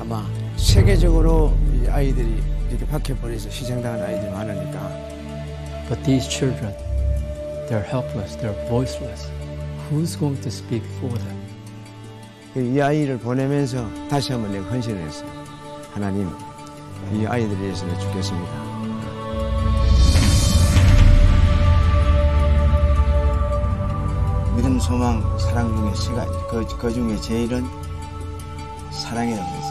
[0.00, 0.26] 아마
[0.56, 4.90] 세계적으로 이 아이들이 이렇게 박혀버려서 희생당한 아이들이 많으니까
[5.88, 6.74] But these children,
[7.68, 9.30] they're helpless, they're voiceless.
[9.88, 11.46] Who's going to speak for them?
[12.56, 15.30] 이 아이를 보내면서 다시 한번 내가 헌신을 했어요.
[15.92, 16.28] 하나님,
[17.12, 18.66] 이 아이들을 위해서 내가 죽겠습니다.
[24.56, 27.64] 믿음, 소망, 사랑 중에 시가 그, 그 중에 제일은
[28.90, 29.65] 사랑이라고 했습니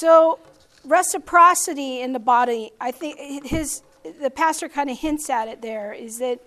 [0.00, 0.38] So,
[0.82, 3.82] reciprocity in the body, I think his
[4.18, 6.40] the pastor kind of hints at it there is that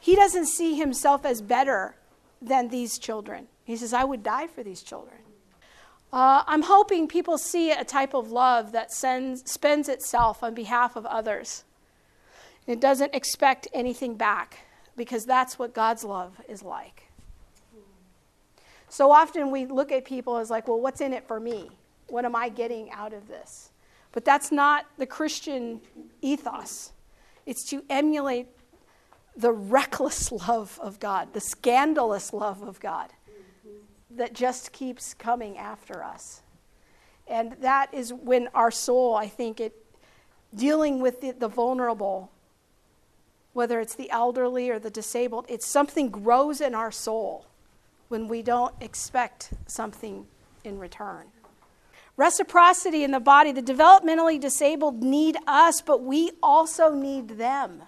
[0.00, 1.94] he doesn't see himself as better
[2.40, 3.48] than these children.
[3.64, 5.18] He says, I would die for these children.
[6.10, 10.96] Uh, I'm hoping people see a type of love that sends, spends itself on behalf
[10.96, 11.64] of others.
[12.66, 14.60] It doesn't expect anything back
[14.96, 17.08] because that's what God's love is like.
[18.88, 21.72] So often we look at people as like, well, what's in it for me?
[22.08, 23.70] What am I getting out of this?
[24.12, 25.80] But that's not the Christian
[26.22, 26.92] ethos.
[27.44, 28.48] It's to emulate
[29.36, 33.12] the reckless love of God, the scandalous love of God
[34.10, 36.42] that just keeps coming after us.
[37.28, 39.74] And that is when our soul, I think, it
[40.54, 42.30] dealing with the, the vulnerable,
[43.52, 47.46] whether it's the elderly or the disabled, it's something grows in our soul
[48.08, 50.26] when we don't expect something
[50.64, 51.26] in return.
[52.16, 53.52] Reciprocity in the body.
[53.52, 57.82] The developmentally disabled need us, but we also need them.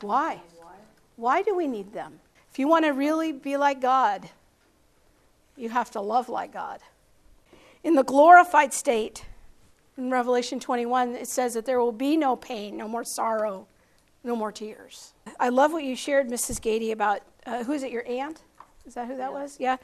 [0.00, 0.40] Why?
[1.16, 2.20] Why do we need them?
[2.50, 4.28] If you want to really be like God,
[5.56, 6.80] you have to love like God.
[7.82, 9.24] In the glorified state,
[9.96, 13.66] in Revelation 21, it says that there will be no pain, no more sorrow,
[14.24, 15.12] no more tears.
[15.38, 16.60] I love what you shared, Mrs.
[16.60, 18.42] Gady, about uh, who is it, your aunt?
[18.86, 19.56] Is that who that was?
[19.60, 19.76] Yeah.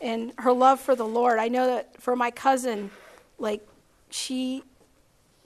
[0.00, 1.38] And her love for the Lord.
[1.38, 2.90] I know that for my cousin,
[3.38, 3.66] like,
[4.10, 4.62] she,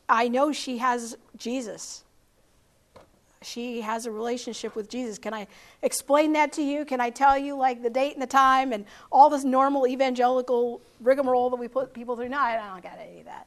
[0.09, 2.05] I know she has Jesus.
[3.41, 5.19] She has a relationship with Jesus.
[5.19, 5.47] Can I
[5.83, 6.85] explain that to you?
[6.85, 10.81] Can I tell you, like, the date and the time and all this normal evangelical
[11.01, 12.31] rigmarole that we put people through?
[12.31, 13.47] No, I don't got any of that.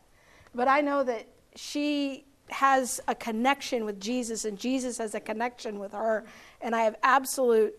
[0.56, 5.80] But I know that she has a connection with Jesus and Jesus has a connection
[5.80, 6.26] with her.
[6.62, 7.74] And I have absolute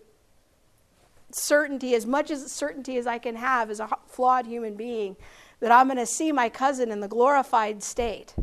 [1.31, 5.17] certainty, as much as certainty as I can have as a flawed human being,
[5.63, 8.35] that I'm going to see my cousin in the glorified state.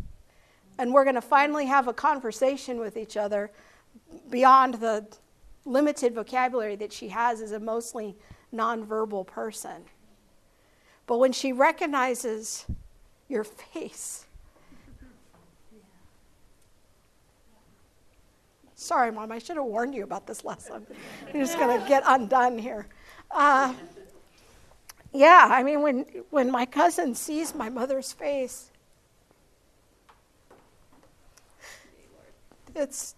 [0.78, 3.52] And we're going to finally have a conversation with each other
[4.30, 5.06] beyond the
[5.66, 8.16] limited vocabulary that she has as a mostly
[8.54, 9.84] nonverbal person.
[11.08, 12.66] But when she recognizes
[13.28, 14.26] your face,
[18.76, 20.88] Sorry, Mom, I should have warned you about this lesson.
[21.34, 22.88] You're just going to get undone here.
[23.30, 23.74] Uh,
[25.12, 28.70] yeah, I mean, when, when my cousin sees my mother's face,
[32.76, 33.16] it's,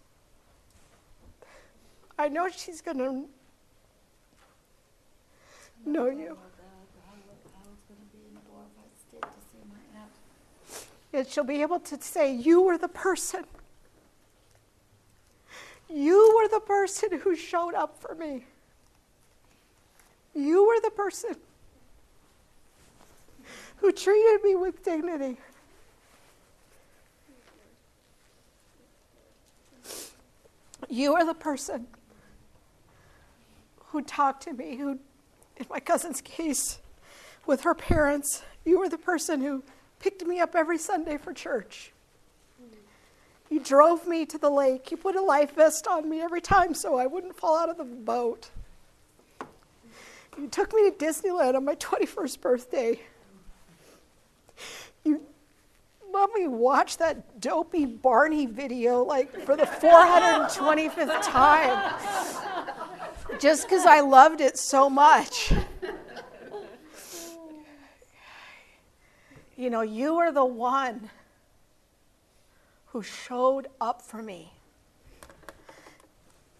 [2.18, 3.26] I know she's going to
[5.86, 6.38] know you.
[11.14, 13.44] And she'll be able to say, You were the person.
[15.90, 18.46] You were the person who showed up for me.
[20.34, 21.36] You were the person
[23.82, 25.38] who treated me with dignity.
[30.88, 31.88] You are the person
[33.88, 35.00] who talked to me, who,
[35.58, 36.80] in my cousin's case,
[37.46, 39.64] with her parents, you were the person who
[40.00, 41.92] picked me up every Sunday for church.
[43.50, 44.92] You drove me to the lake.
[44.92, 47.78] You put a life vest on me every time so I wouldn't fall out of
[47.78, 48.50] the boat.
[50.38, 53.00] You took me to Disneyland on my 21st birthday.
[55.04, 55.22] You
[56.14, 61.94] let me watch that dopey Barney video like for the 425th time
[63.40, 65.54] just because I loved it so much.
[69.56, 71.12] You know, you are the one
[72.88, 74.54] who showed up for me.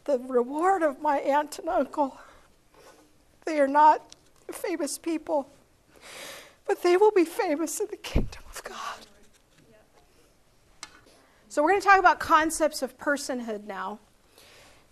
[0.06, 2.20] The reward of my aunt and uncle,
[3.46, 4.16] they are not
[4.52, 5.50] famous people,
[6.68, 9.08] but they will be famous in the kingdom of God.
[11.52, 14.00] So, we're going to talk about concepts of personhood now.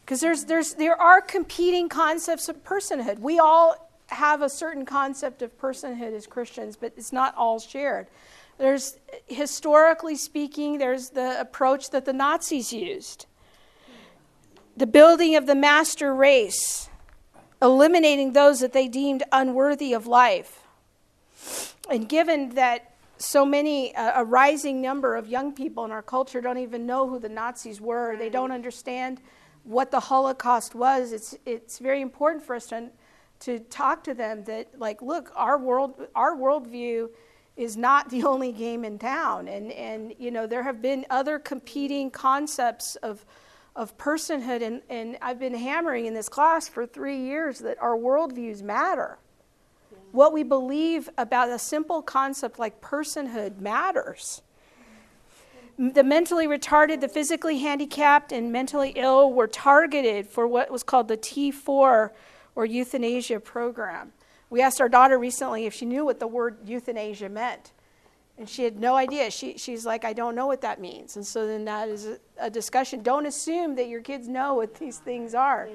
[0.01, 3.19] Because there's, there's, there are competing concepts of personhood.
[3.19, 8.07] We all have a certain concept of personhood as Christians, but it's not all shared.
[8.57, 13.25] There's, historically speaking, there's the approach that the Nazis used
[14.75, 16.89] the building of the master race,
[17.61, 20.67] eliminating those that they deemed unworthy of life.
[21.89, 22.88] And given that
[23.19, 27.07] so many, uh, a rising number of young people in our culture don't even know
[27.07, 29.21] who the Nazis were, they don't understand
[29.63, 32.89] what the Holocaust was, it's, it's very important for us to,
[33.41, 37.09] to talk to them that, like, look, our, world, our worldview
[37.57, 39.47] is not the only game in town.
[39.47, 43.25] And, and you know, there have been other competing concepts of,
[43.75, 44.61] of personhood.
[44.61, 49.19] And, and I've been hammering in this class for three years that our worldviews matter.
[50.11, 54.41] What we believe about a simple concept like personhood matters.
[55.77, 61.07] The mentally retarded, the physically handicapped, and mentally ill were targeted for what was called
[61.07, 62.09] the T4
[62.55, 64.11] or euthanasia program.
[64.49, 67.71] We asked our daughter recently if she knew what the word euthanasia meant.
[68.37, 69.29] And she had no idea.
[69.31, 71.17] She, she's like, I don't know what that means.
[71.17, 73.03] And so then that is a, a discussion.
[73.03, 75.69] Don't assume that your kids know what these things are.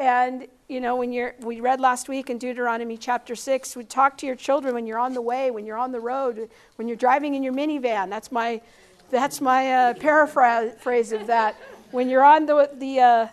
[0.00, 4.16] And, you know, when you're, we read last week in Deuteronomy chapter 6, we talk
[4.16, 6.96] to your children when you're on the way, when you're on the road, when you're
[6.96, 8.08] driving in your minivan.
[8.08, 8.62] That's my,
[9.10, 11.54] that's my uh, paraphrase of that.
[11.90, 13.26] When you're on the, the, uh,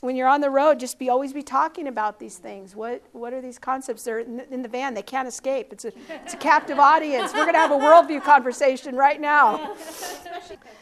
[0.00, 2.76] when you're on the road, just be always be talking about these things.
[2.76, 4.04] What what are these concepts?
[4.04, 4.94] They're in the, in the van.
[4.94, 5.74] They can't escape.
[5.74, 5.92] It's a
[6.24, 7.34] it's a captive audience.
[7.34, 9.76] We're going to have a worldview conversation right now.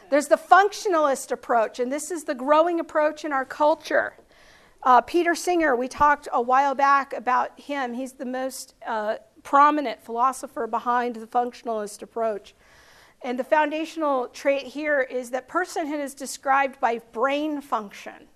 [0.08, 4.14] There's the functionalist approach, and this is the growing approach in our culture.
[4.82, 7.94] Uh, Peter Singer, we talked a while back about him.
[7.94, 12.54] He's the most uh, prominent philosopher behind the functionalist approach.
[13.22, 18.28] And the foundational trait here is that personhood is described by brain function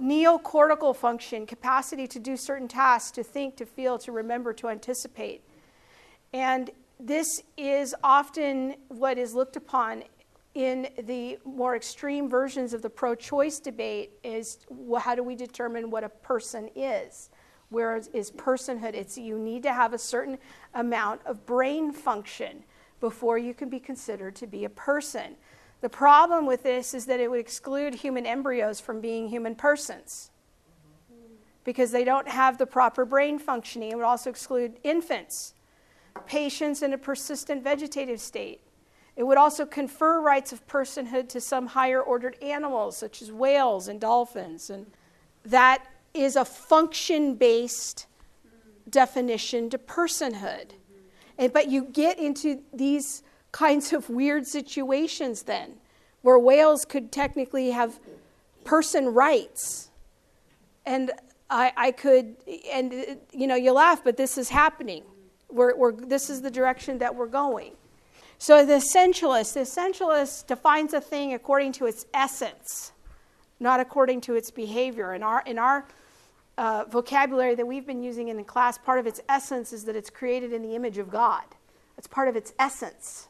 [0.00, 5.42] neocortical function, capacity to do certain tasks, to think, to feel, to remember, to anticipate.
[6.32, 10.04] And this is often what is looked upon
[10.54, 14.58] in the more extreme versions of the pro-choice debate is
[15.00, 17.30] how do we determine what a person is?
[17.70, 20.38] Where is personhood, it's you need to have a certain
[20.74, 22.62] amount of brain function
[23.00, 25.34] before you can be considered to be a person.
[25.80, 30.30] The problem with this is that it would exclude human embryos from being human persons
[31.64, 33.90] because they don't have the proper brain functioning.
[33.90, 35.54] It would also exclude infants,
[36.26, 38.60] patients in a persistent vegetative state.
[39.16, 43.86] It would also confer rights of personhood to some higher ordered animals, such as whales
[43.86, 44.70] and dolphins.
[44.70, 44.86] And
[45.44, 48.06] that is a function based
[48.90, 50.72] definition to personhood.
[51.38, 53.22] And, but you get into these
[53.52, 55.74] kinds of weird situations then,
[56.22, 58.00] where whales could technically have
[58.64, 59.90] person rights.
[60.86, 61.12] And
[61.50, 62.36] I, I could,
[62.72, 65.04] and you know, you laugh, but this is happening.
[65.50, 67.72] We're, we're, this is the direction that we're going.
[68.38, 72.92] So the essentialist, the essentialist defines a thing according to its essence,
[73.60, 75.14] not according to its behavior.
[75.14, 75.86] In our, in our
[76.58, 79.96] uh, vocabulary that we've been using in the class, part of its essence is that
[79.96, 81.44] it's created in the image of God.
[81.96, 83.28] It's part of its essence.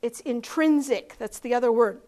[0.00, 1.16] It's intrinsic.
[1.18, 2.00] That's the other word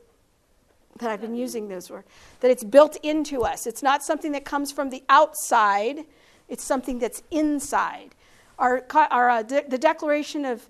[0.98, 2.04] that I've been using this word.
[2.40, 3.66] That it's built into us.
[3.66, 6.04] It's not something that comes from the outside,
[6.48, 8.14] it's something that's inside.
[8.58, 10.68] Our, our, uh, de- the Declaration of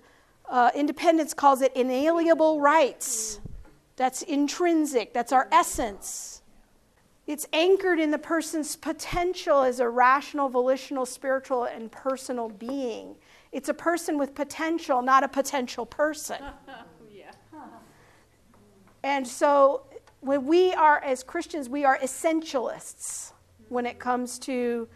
[0.49, 3.39] Uh, independence calls it inalienable rights.
[3.95, 6.41] That's intrinsic, that's our essence.
[7.27, 13.15] It's anchored in the person's potential as a rational, volitional, spiritual, and personal being.
[13.51, 16.37] It's a person with potential, not a potential person.
[17.11, 17.31] yeah.
[19.01, 19.87] And so
[20.19, 23.31] when we are, as Christians, we are essentialists
[23.69, 24.87] when it comes to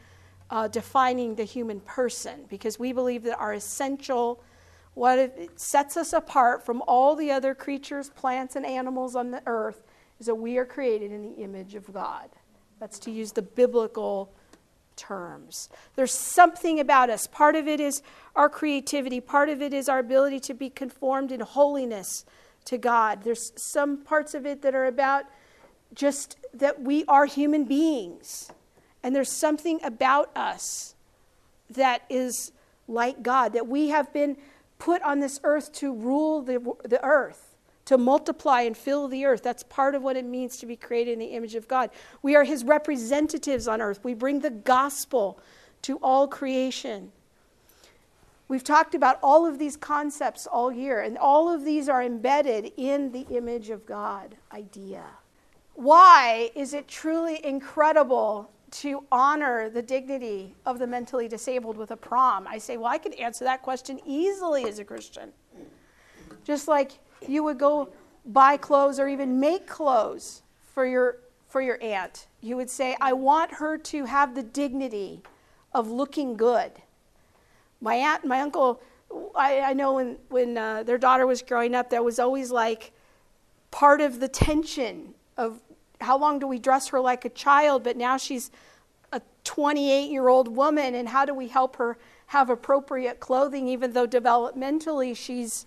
[0.50, 4.43] uh, defining the human person because we believe that our essential,
[4.94, 9.42] what it sets us apart from all the other creatures, plants, and animals on the
[9.46, 9.82] earth
[10.20, 12.30] is that we are created in the image of God.
[12.80, 14.32] That's to use the biblical
[14.96, 15.70] terms.
[15.96, 17.28] There's something about us.
[17.28, 18.02] Part of it is
[18.36, 22.26] our creativity, part of it is our ability to be conformed in holiness
[22.66, 23.24] to God.
[23.24, 25.26] There's some parts of it that are about
[25.94, 28.52] just that we are human beings.
[29.02, 30.94] And there's something about us
[31.70, 32.52] that is
[32.88, 34.38] like God, that we have been
[34.80, 37.56] put on this earth to rule the, the earth,
[37.86, 39.44] to multiply and fill the earth.
[39.44, 41.92] That's part of what it means to be created in the image of God.
[42.24, 44.00] We are his representatives on earth.
[44.04, 45.40] We bring the gospel
[45.84, 47.12] to all creation.
[48.48, 52.72] We've talked about all of these concepts all year, and all of these are embedded
[52.78, 55.04] in the image of God idea.
[55.76, 61.97] Why is it truly incredible to honor the dignity of the mentally disabled with a
[61.97, 62.47] prom?
[62.47, 65.32] I say, well, I could answer that question easily as a Christian.
[66.43, 66.93] Just like
[67.28, 67.89] you would go
[68.26, 70.43] buy clothes or even make clothes
[70.74, 71.17] for your
[71.49, 72.28] for your aunt.
[72.41, 75.24] You would say, I want her to have the dignity
[75.74, 76.72] of looking good.
[77.82, 78.82] My aunt and my uncle,
[79.36, 82.91] I, I know when, when uh, their daughter was growing up, there was always like
[83.72, 85.59] part of the tension of
[86.02, 88.52] how long do we dress her like a child, but now she's
[89.12, 91.97] a 28 year old woman, and how do we help her
[92.28, 95.66] have appropriate clothing, even though developmentally she's,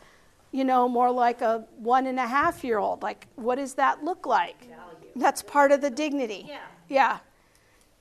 [0.51, 3.03] you know, more like a one and a half year old?
[3.03, 4.61] Like, what does that look like?
[4.61, 5.11] Value.
[5.17, 6.47] That's part of the dignity.
[6.49, 6.61] Yeah.
[6.89, 7.19] Yeah.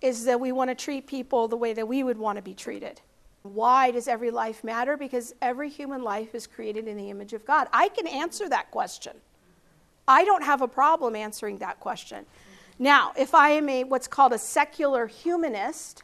[0.01, 2.53] Is that we want to treat people the way that we would want to be
[2.53, 3.01] treated.
[3.43, 4.97] Why does every life matter?
[4.97, 7.67] Because every human life is created in the image of God.
[7.73, 9.13] I can answer that question.
[10.07, 12.25] I don't have a problem answering that question.
[12.79, 16.03] Now, if I am a what's called a secular humanist,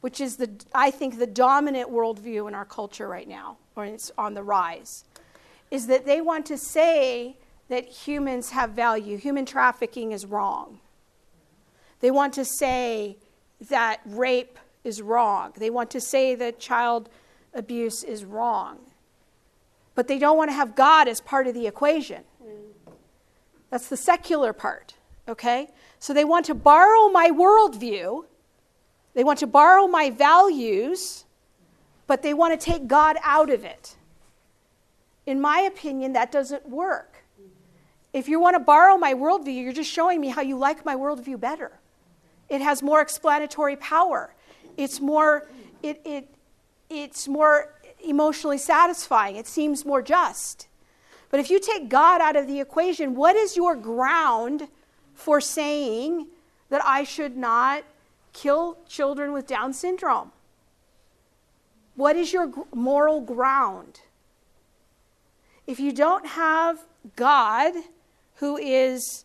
[0.00, 4.10] which is the I think the dominant worldview in our culture right now, or it's
[4.16, 5.04] on the rise,
[5.70, 7.36] is that they want to say
[7.68, 9.16] that humans have value.
[9.18, 10.80] Human trafficking is wrong.
[12.00, 13.18] They want to say
[13.68, 15.52] that rape is wrong.
[15.56, 17.08] They want to say that child
[17.52, 18.78] abuse is wrong.
[19.94, 22.22] But they don't want to have God as part of the equation.
[23.70, 24.94] That's the secular part,
[25.28, 25.68] okay?
[25.98, 28.24] So they want to borrow my worldview,
[29.14, 31.24] they want to borrow my values,
[32.06, 33.96] but they want to take God out of it.
[35.26, 37.24] In my opinion, that doesn't work.
[38.12, 40.94] If you want to borrow my worldview, you're just showing me how you like my
[40.94, 41.72] worldview better.
[42.48, 44.34] It has more explanatory power.
[44.78, 45.50] It's more,
[45.82, 46.34] it, it,
[46.88, 49.36] it's more emotionally satisfying.
[49.36, 50.67] It seems more just.
[51.30, 54.68] But if you take God out of the equation, what is your ground
[55.14, 56.26] for saying
[56.70, 57.84] that I should not
[58.32, 60.32] kill children with Down syndrome?
[61.96, 64.00] What is your moral ground?
[65.66, 66.78] If you don't have
[67.16, 67.74] God,
[68.36, 69.24] who is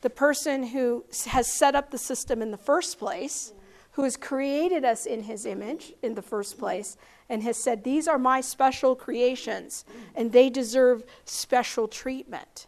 [0.00, 3.52] the person who has set up the system in the first place,
[3.92, 6.96] who has created us in his image in the first place,
[7.28, 12.66] and has said, These are my special creations, and they deserve special treatment.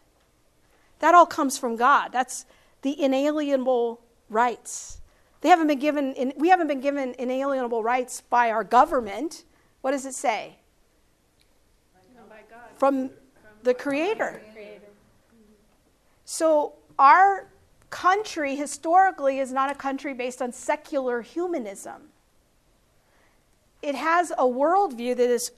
[0.99, 2.11] That all comes from God.
[2.11, 2.45] That's
[2.81, 5.01] the inalienable rights.
[5.41, 9.45] They haven't been given, we haven't been given inalienable rights by our government.
[9.81, 10.57] What does it say?
[12.75, 13.09] From
[13.63, 14.41] the Creator.
[16.25, 17.47] So, our
[17.89, 22.09] country historically is not a country based on secular humanism
[23.81, 25.51] it has a worldview that is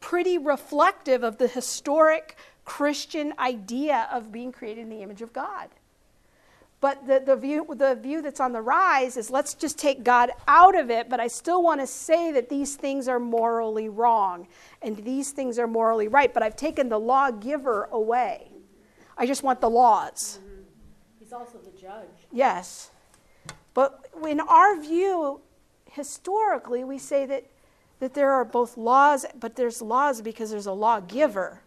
[0.00, 5.68] pretty reflective of the historic Christian idea of being created in the image of God.
[6.80, 10.30] But the, the, view, the view that's on the rise is let's just take God
[10.48, 14.48] out of it, but I still want to say that these things are morally wrong
[14.80, 18.50] and these things are morally right, but I've taken the lawgiver away.
[19.18, 20.38] I just want the laws.
[20.42, 20.62] Mm-hmm.
[21.18, 22.08] He's also the judge.
[22.32, 22.90] Yes.
[23.74, 25.42] But in our view,
[25.90, 27.46] historically, we say that,
[28.00, 31.62] that there are both laws, but there's laws because there's a lawgiver.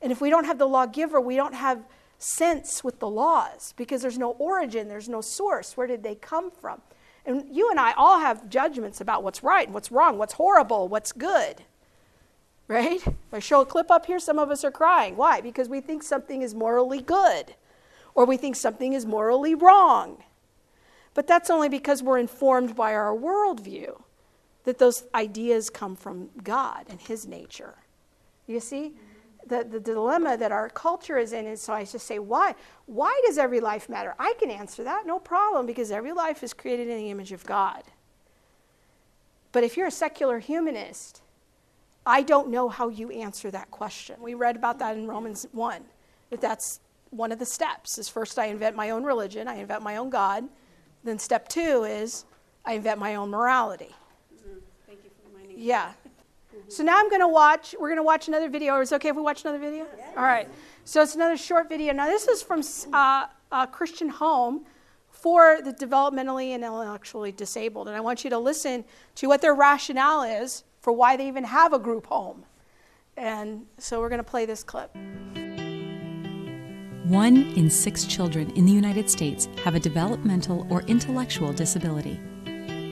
[0.00, 1.84] And if we don't have the lawgiver, we don't have
[2.18, 5.76] sense with the laws because there's no origin, there's no source.
[5.76, 6.80] Where did they come from?
[7.26, 11.12] And you and I all have judgments about what's right what's wrong, what's horrible, what's
[11.12, 11.64] good.
[12.68, 13.04] right?
[13.06, 15.16] If I show a clip up here, some of us are crying.
[15.16, 15.40] Why?
[15.40, 17.54] Because we think something is morally good
[18.14, 20.22] or we think something is morally wrong.
[21.18, 24.00] But that's only because we're informed by our worldview
[24.62, 27.74] that those ideas come from God and His nature.
[28.46, 28.92] You see?
[29.44, 32.54] The, the dilemma that our culture is in is so I just say, why?
[32.86, 34.14] Why does every life matter?
[34.16, 37.44] I can answer that, no problem, because every life is created in the image of
[37.44, 37.82] God.
[39.50, 41.20] But if you're a secular humanist,
[42.06, 44.20] I don't know how you answer that question.
[44.20, 45.82] We read about that in Romans 1,
[46.30, 46.78] that that's
[47.10, 50.10] one of the steps is first I invent my own religion, I invent my own
[50.10, 50.48] God.
[51.04, 52.24] Then step two is
[52.64, 53.94] I invent my own morality.
[54.34, 54.58] Mm-hmm.
[54.86, 55.62] Thank you for reminding me.
[55.62, 55.92] Yeah.
[56.68, 58.78] So now I'm going to watch, we're going to watch another video.
[58.80, 59.86] Is it okay if we watch another video?
[60.16, 60.48] All right.
[60.84, 61.92] So it's another short video.
[61.92, 64.66] Now, this is from uh, a Christian home
[65.10, 67.88] for the developmentally and intellectually disabled.
[67.88, 68.84] And I want you to listen
[69.16, 72.44] to what their rationale is for why they even have a group home.
[73.16, 74.94] And so we're going to play this clip.
[77.08, 82.20] One in six children in the United States have a developmental or intellectual disability.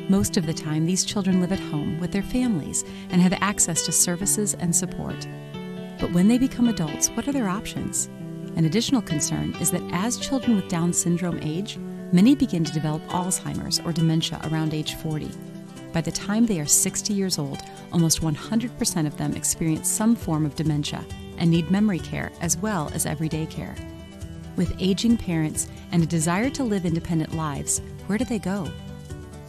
[0.08, 3.84] Most of the time, these children live at home with their families and have access
[3.84, 5.28] to services and support.
[6.00, 8.06] But when they become adults, what are their options?
[8.56, 11.76] An additional concern is that as children with Down syndrome age,
[12.10, 15.28] many begin to develop Alzheimer's or dementia around age 40.
[15.92, 17.58] By the time they are 60 years old,
[17.92, 21.04] almost 100% of them experience some form of dementia
[21.36, 23.76] and need memory care as well as everyday care.
[24.56, 28.70] With aging parents and a desire to live independent lives, where do they go?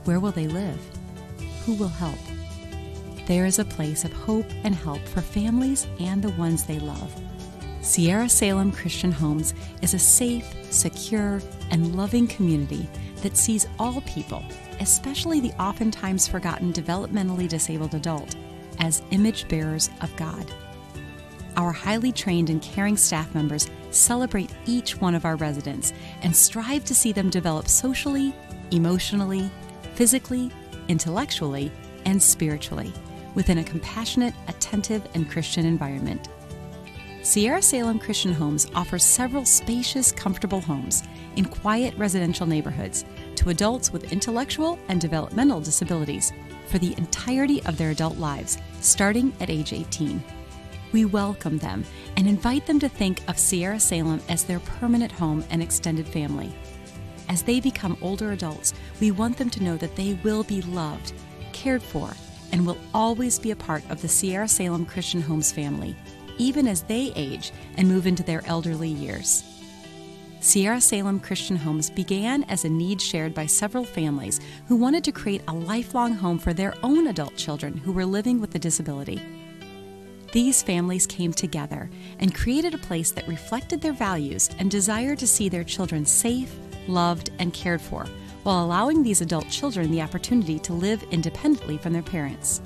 [0.04, 0.80] Where will they live?
[1.66, 2.20] Who will help?
[3.26, 7.14] There is a place of hope and help for families and the ones they love.
[7.82, 11.42] Sierra Salem Christian Homes is a safe, secure,
[11.72, 12.90] and loving community
[13.22, 14.44] that sees all people,
[14.82, 18.36] especially the oftentimes forgotten developmentally disabled adult,
[18.80, 20.52] as image bearers of God.
[21.56, 26.86] Our highly trained and caring staff members celebrate each one of our residents and strive
[26.86, 28.34] to see them develop socially,
[28.72, 29.50] emotionally,
[29.96, 30.52] physically,
[30.88, 31.72] intellectually,
[32.06, 32.94] and spiritually
[33.36, 36.30] within a compassionate, attentive, and Christian environment.
[37.22, 41.04] Sierra Salem Christian Homes offers several spacious, comfortable homes
[41.36, 46.32] in quiet residential neighborhoods to adults with intellectual and developmental disabilities
[46.68, 50.24] for the entirety of their adult lives, starting at age 18.
[50.94, 51.84] We welcome them
[52.18, 56.54] and invite them to think of Sierra Salem as their permanent home and extended family.
[57.30, 61.14] As they become older adults, we want them to know that they will be loved,
[61.54, 62.10] cared for,
[62.52, 65.96] and will always be a part of the Sierra Salem Christian Homes family,
[66.40, 69.44] even as they age and move into their elderly years.
[70.40, 75.12] Sierra Salem Christian Homes began as a need shared by several families who wanted to
[75.12, 79.37] create a lifelong home for their own adult children who were living with a disability.
[80.34, 85.26] These families came together and created a place that reflected their values and desire to
[85.26, 86.54] see their children safe,
[86.88, 88.06] loved, and cared for,
[88.44, 92.62] while allowing these adult children the opportunity to live independently from their parents.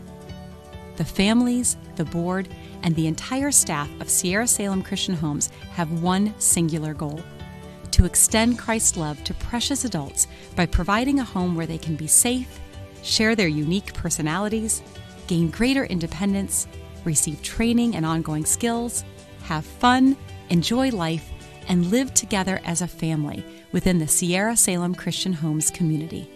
[0.98, 2.50] The families, the board,
[2.84, 7.22] and the entire staff of Sierra Salem Christian Homes have one singular goal
[7.92, 12.08] to extend Christ's love to precious adults by providing a home where they can be
[12.08, 12.60] safe,
[13.04, 14.82] share their unique personalities,
[15.28, 16.68] gain greater independence,
[17.04, 19.04] receive training and ongoing skills,
[19.44, 20.18] have fun,
[20.50, 21.30] enjoy life,
[21.68, 26.30] and live together as a family within the Sierra Salem Christian Homes community.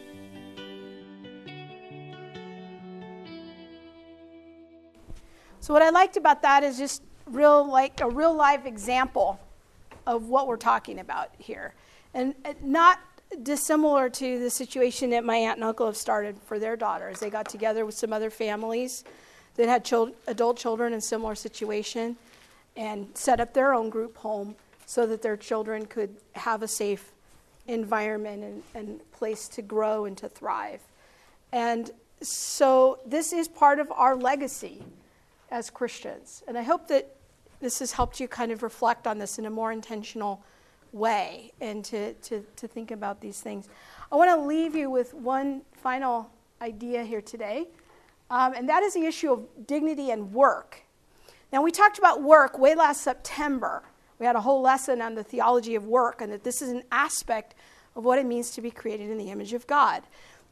[5.59, 9.39] So what I liked about that is just real like a real life example
[10.05, 11.74] of what we're talking about here.
[12.13, 12.99] And uh, not
[13.41, 17.20] dissimilar to the situation that my aunt and uncle have started for their daughters.
[17.20, 19.03] They got together with some other families
[19.56, 22.18] that had child, adult children in similar situation
[22.76, 27.12] and set up their own group home so that their children could have a safe
[27.68, 30.82] environment and, and place to grow and to thrive.
[31.51, 31.89] And
[32.22, 34.84] so this is part of our legacy
[35.51, 36.43] as Christians.
[36.47, 37.16] And I hope that
[37.62, 40.43] this has helped you kind of reflect on this in a more intentional
[40.91, 43.68] way and to, to, to think about these things.
[44.12, 46.30] I want to leave you with one final
[46.62, 47.68] idea here today,
[48.30, 50.82] um, and that is the issue of dignity and work.
[51.51, 53.84] Now, we talked about work way last September.
[54.19, 56.84] We had a whole lesson on the theology of work, and that this is an
[56.91, 57.55] aspect
[57.95, 60.03] of what it means to be created in the image of God.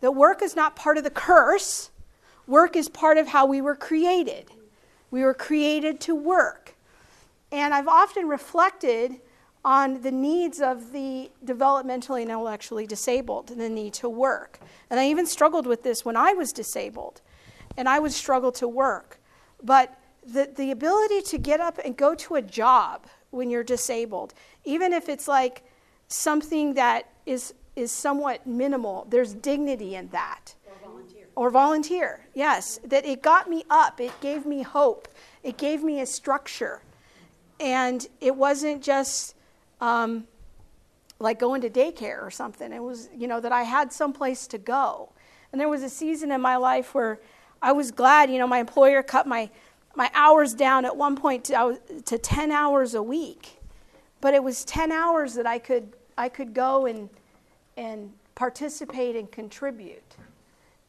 [0.01, 1.91] That work is not part of the curse,
[2.47, 4.51] work is part of how we were created.
[5.11, 6.75] We were created to work.
[7.51, 9.21] And I've often reflected
[9.63, 14.59] on the needs of the developmentally and intellectually disabled and the need to work.
[14.89, 17.21] And I even struggled with this when I was disabled,
[17.77, 19.19] and I would struggle to work.
[19.61, 24.33] But the, the ability to get up and go to a job when you're disabled,
[24.63, 25.63] even if it's like
[26.07, 30.55] something that is, is somewhat minimal, there's dignity in that.
[30.65, 31.25] Or volunteer.
[31.35, 32.79] Or volunteer, yes.
[32.85, 35.07] That it got me up, it gave me hope,
[35.41, 36.81] it gave me a structure.
[37.59, 39.35] And it wasn't just
[39.79, 40.27] um,
[41.19, 42.71] like going to daycare or something.
[42.71, 45.09] It was, you know, that I had some place to go.
[45.51, 47.19] And there was a season in my life where
[47.63, 49.49] I was glad, you know, my employer cut my,
[49.95, 53.57] my hours down at one point to, to 10 hours a week.
[54.19, 57.09] But it was 10 hours that I could, I could go and,
[57.77, 60.03] and participate and contribute.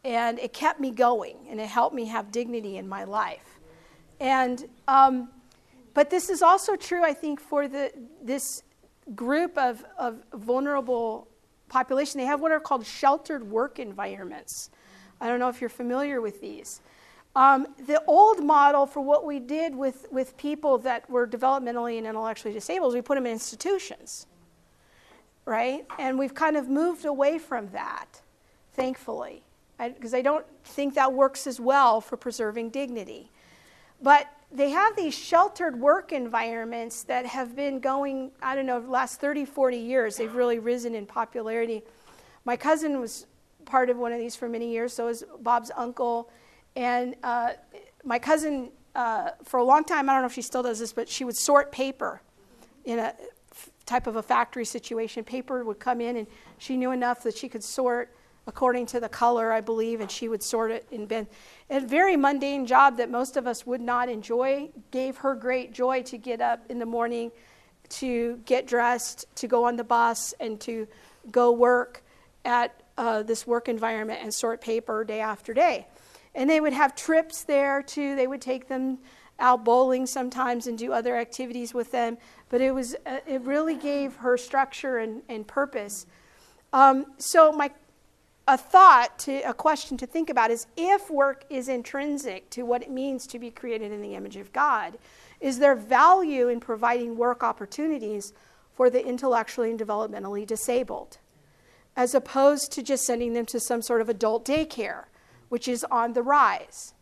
[0.05, 3.61] And it kept me going and it helped me have dignity in my life.
[4.19, 5.29] And, um,
[5.95, 8.65] but this is also true, I think, for the, this
[9.15, 11.29] group of, of vulnerable
[11.69, 12.19] population.
[12.19, 14.71] They have what are called sheltered work environments.
[15.25, 16.83] I don't know if you're familiar with these.
[17.35, 22.07] Um, the old model for what we did with, with people that were developmentally and
[22.07, 24.27] intellectually disabled is we put them in institutions,
[25.47, 25.87] right?
[25.99, 28.21] And we've kind of moved away from that,
[28.75, 29.43] thankfully,
[29.79, 33.31] because I, I don't think that works as well for preserving dignity.
[34.03, 39.23] But they have these sheltered work environments that have been going, I don't know, last
[39.23, 40.17] 30, 40 years.
[40.17, 41.83] They've really risen in popularity.
[42.45, 43.27] My cousin was
[43.67, 46.31] part of one of these for many years, so is Bob's uncle.
[46.77, 47.53] And uh,
[48.05, 50.93] my cousin, uh, for a long time, I don't know if she still does this,
[50.93, 52.21] but she would sort paper
[52.85, 53.15] in a
[53.87, 55.25] type of a factory situation.
[55.25, 56.27] Paper would come in, and
[56.59, 58.11] she knew enough that she could sort
[58.47, 61.27] according to the color, I believe, and she would sort it in bin.
[61.71, 66.03] A very mundane job that most of us would not enjoy gave her great joy
[66.03, 67.33] to get up in the morning,
[67.89, 70.87] to get dressed, to go on the bus, and to
[71.31, 72.03] go work
[72.45, 75.87] at uh, this work environment and sort paper day after day.
[76.35, 78.17] And they would have trips there too.
[78.17, 78.99] They would take them
[79.39, 82.19] out bowling sometimes and do other activities with them.
[82.49, 86.07] But it was uh, it really gave her structure and, and purpose.
[86.73, 87.71] Um, so my
[88.47, 92.83] a thought to a question to think about is if work is intrinsic to what
[92.83, 94.99] it means to be created in the image of God,
[95.41, 98.35] is there value in providing work opportunities
[98.75, 101.19] for the intellectually and developmentally disabled,
[101.97, 105.05] as opposed to just sending them to some sort of adult daycare,
[105.49, 106.95] which is on the rise?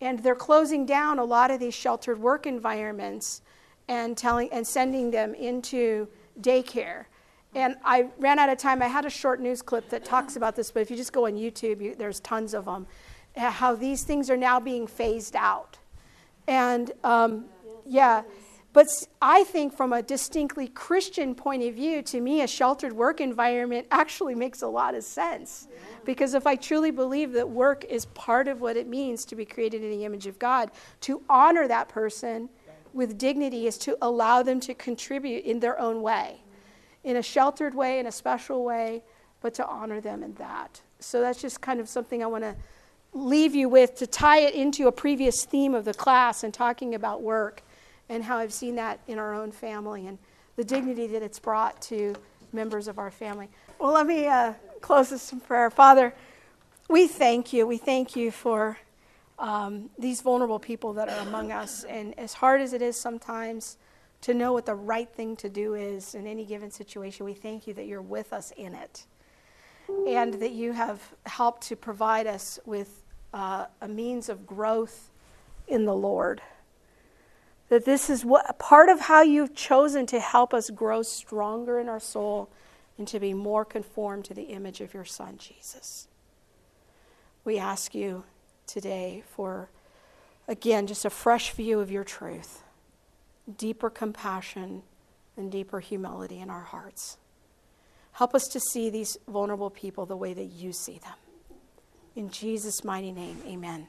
[0.00, 3.42] And they're closing down a lot of these sheltered work environments
[3.88, 6.08] and telling and sending them into
[6.40, 7.06] daycare
[7.54, 8.82] and I ran out of time.
[8.82, 11.26] I had a short news clip that talks about this, but if you just go
[11.26, 12.86] on YouTube, you, there's tons of them.
[13.36, 15.78] How these things are now being phased out.
[16.46, 17.46] And um,
[17.86, 18.22] yeah,
[18.74, 18.88] but
[19.22, 23.86] I think from a distinctly Christian point of view, to me, a sheltered work environment
[23.90, 25.68] actually makes a lot of sense.
[26.04, 29.46] Because if I truly believe that work is part of what it means to be
[29.46, 30.70] created in the image of God,
[31.02, 32.50] to honor that person
[32.92, 36.40] with dignity is to allow them to contribute in their own way
[37.04, 39.02] in a sheltered way, in a special way,
[39.40, 40.80] but to honor them in that.
[40.98, 42.56] So that's just kind of something I want to
[43.12, 46.94] leave you with to tie it into a previous theme of the class and talking
[46.94, 47.62] about work
[48.08, 50.18] and how I've seen that in our own family and
[50.56, 52.14] the dignity that it's brought to
[52.52, 53.48] members of our family.
[53.78, 55.70] Well, let me uh, close this in prayer.
[55.70, 56.14] Father,
[56.88, 57.66] we thank you.
[57.66, 58.78] We thank you for
[59.38, 61.84] um, these vulnerable people that are among us.
[61.84, 63.78] And as hard as it is sometimes,
[64.24, 67.26] to know what the right thing to do is in any given situation.
[67.26, 69.04] We thank you that you're with us in it
[70.08, 73.02] and that you have helped to provide us with
[73.34, 75.10] uh, a means of growth
[75.68, 76.40] in the Lord.
[77.68, 81.88] That this is what part of how you've chosen to help us grow stronger in
[81.88, 82.50] our soul
[82.98, 86.08] and to be more conformed to the image of your Son, Jesus.
[87.44, 88.24] We ask you
[88.66, 89.70] today for,
[90.46, 92.62] again, just a fresh view of your truth
[93.58, 94.82] deeper compassion
[95.36, 97.18] and deeper humility in our hearts.
[98.12, 101.12] Help us to see these vulnerable people the way that you see them.
[102.16, 103.88] In Jesus' mighty name, amen.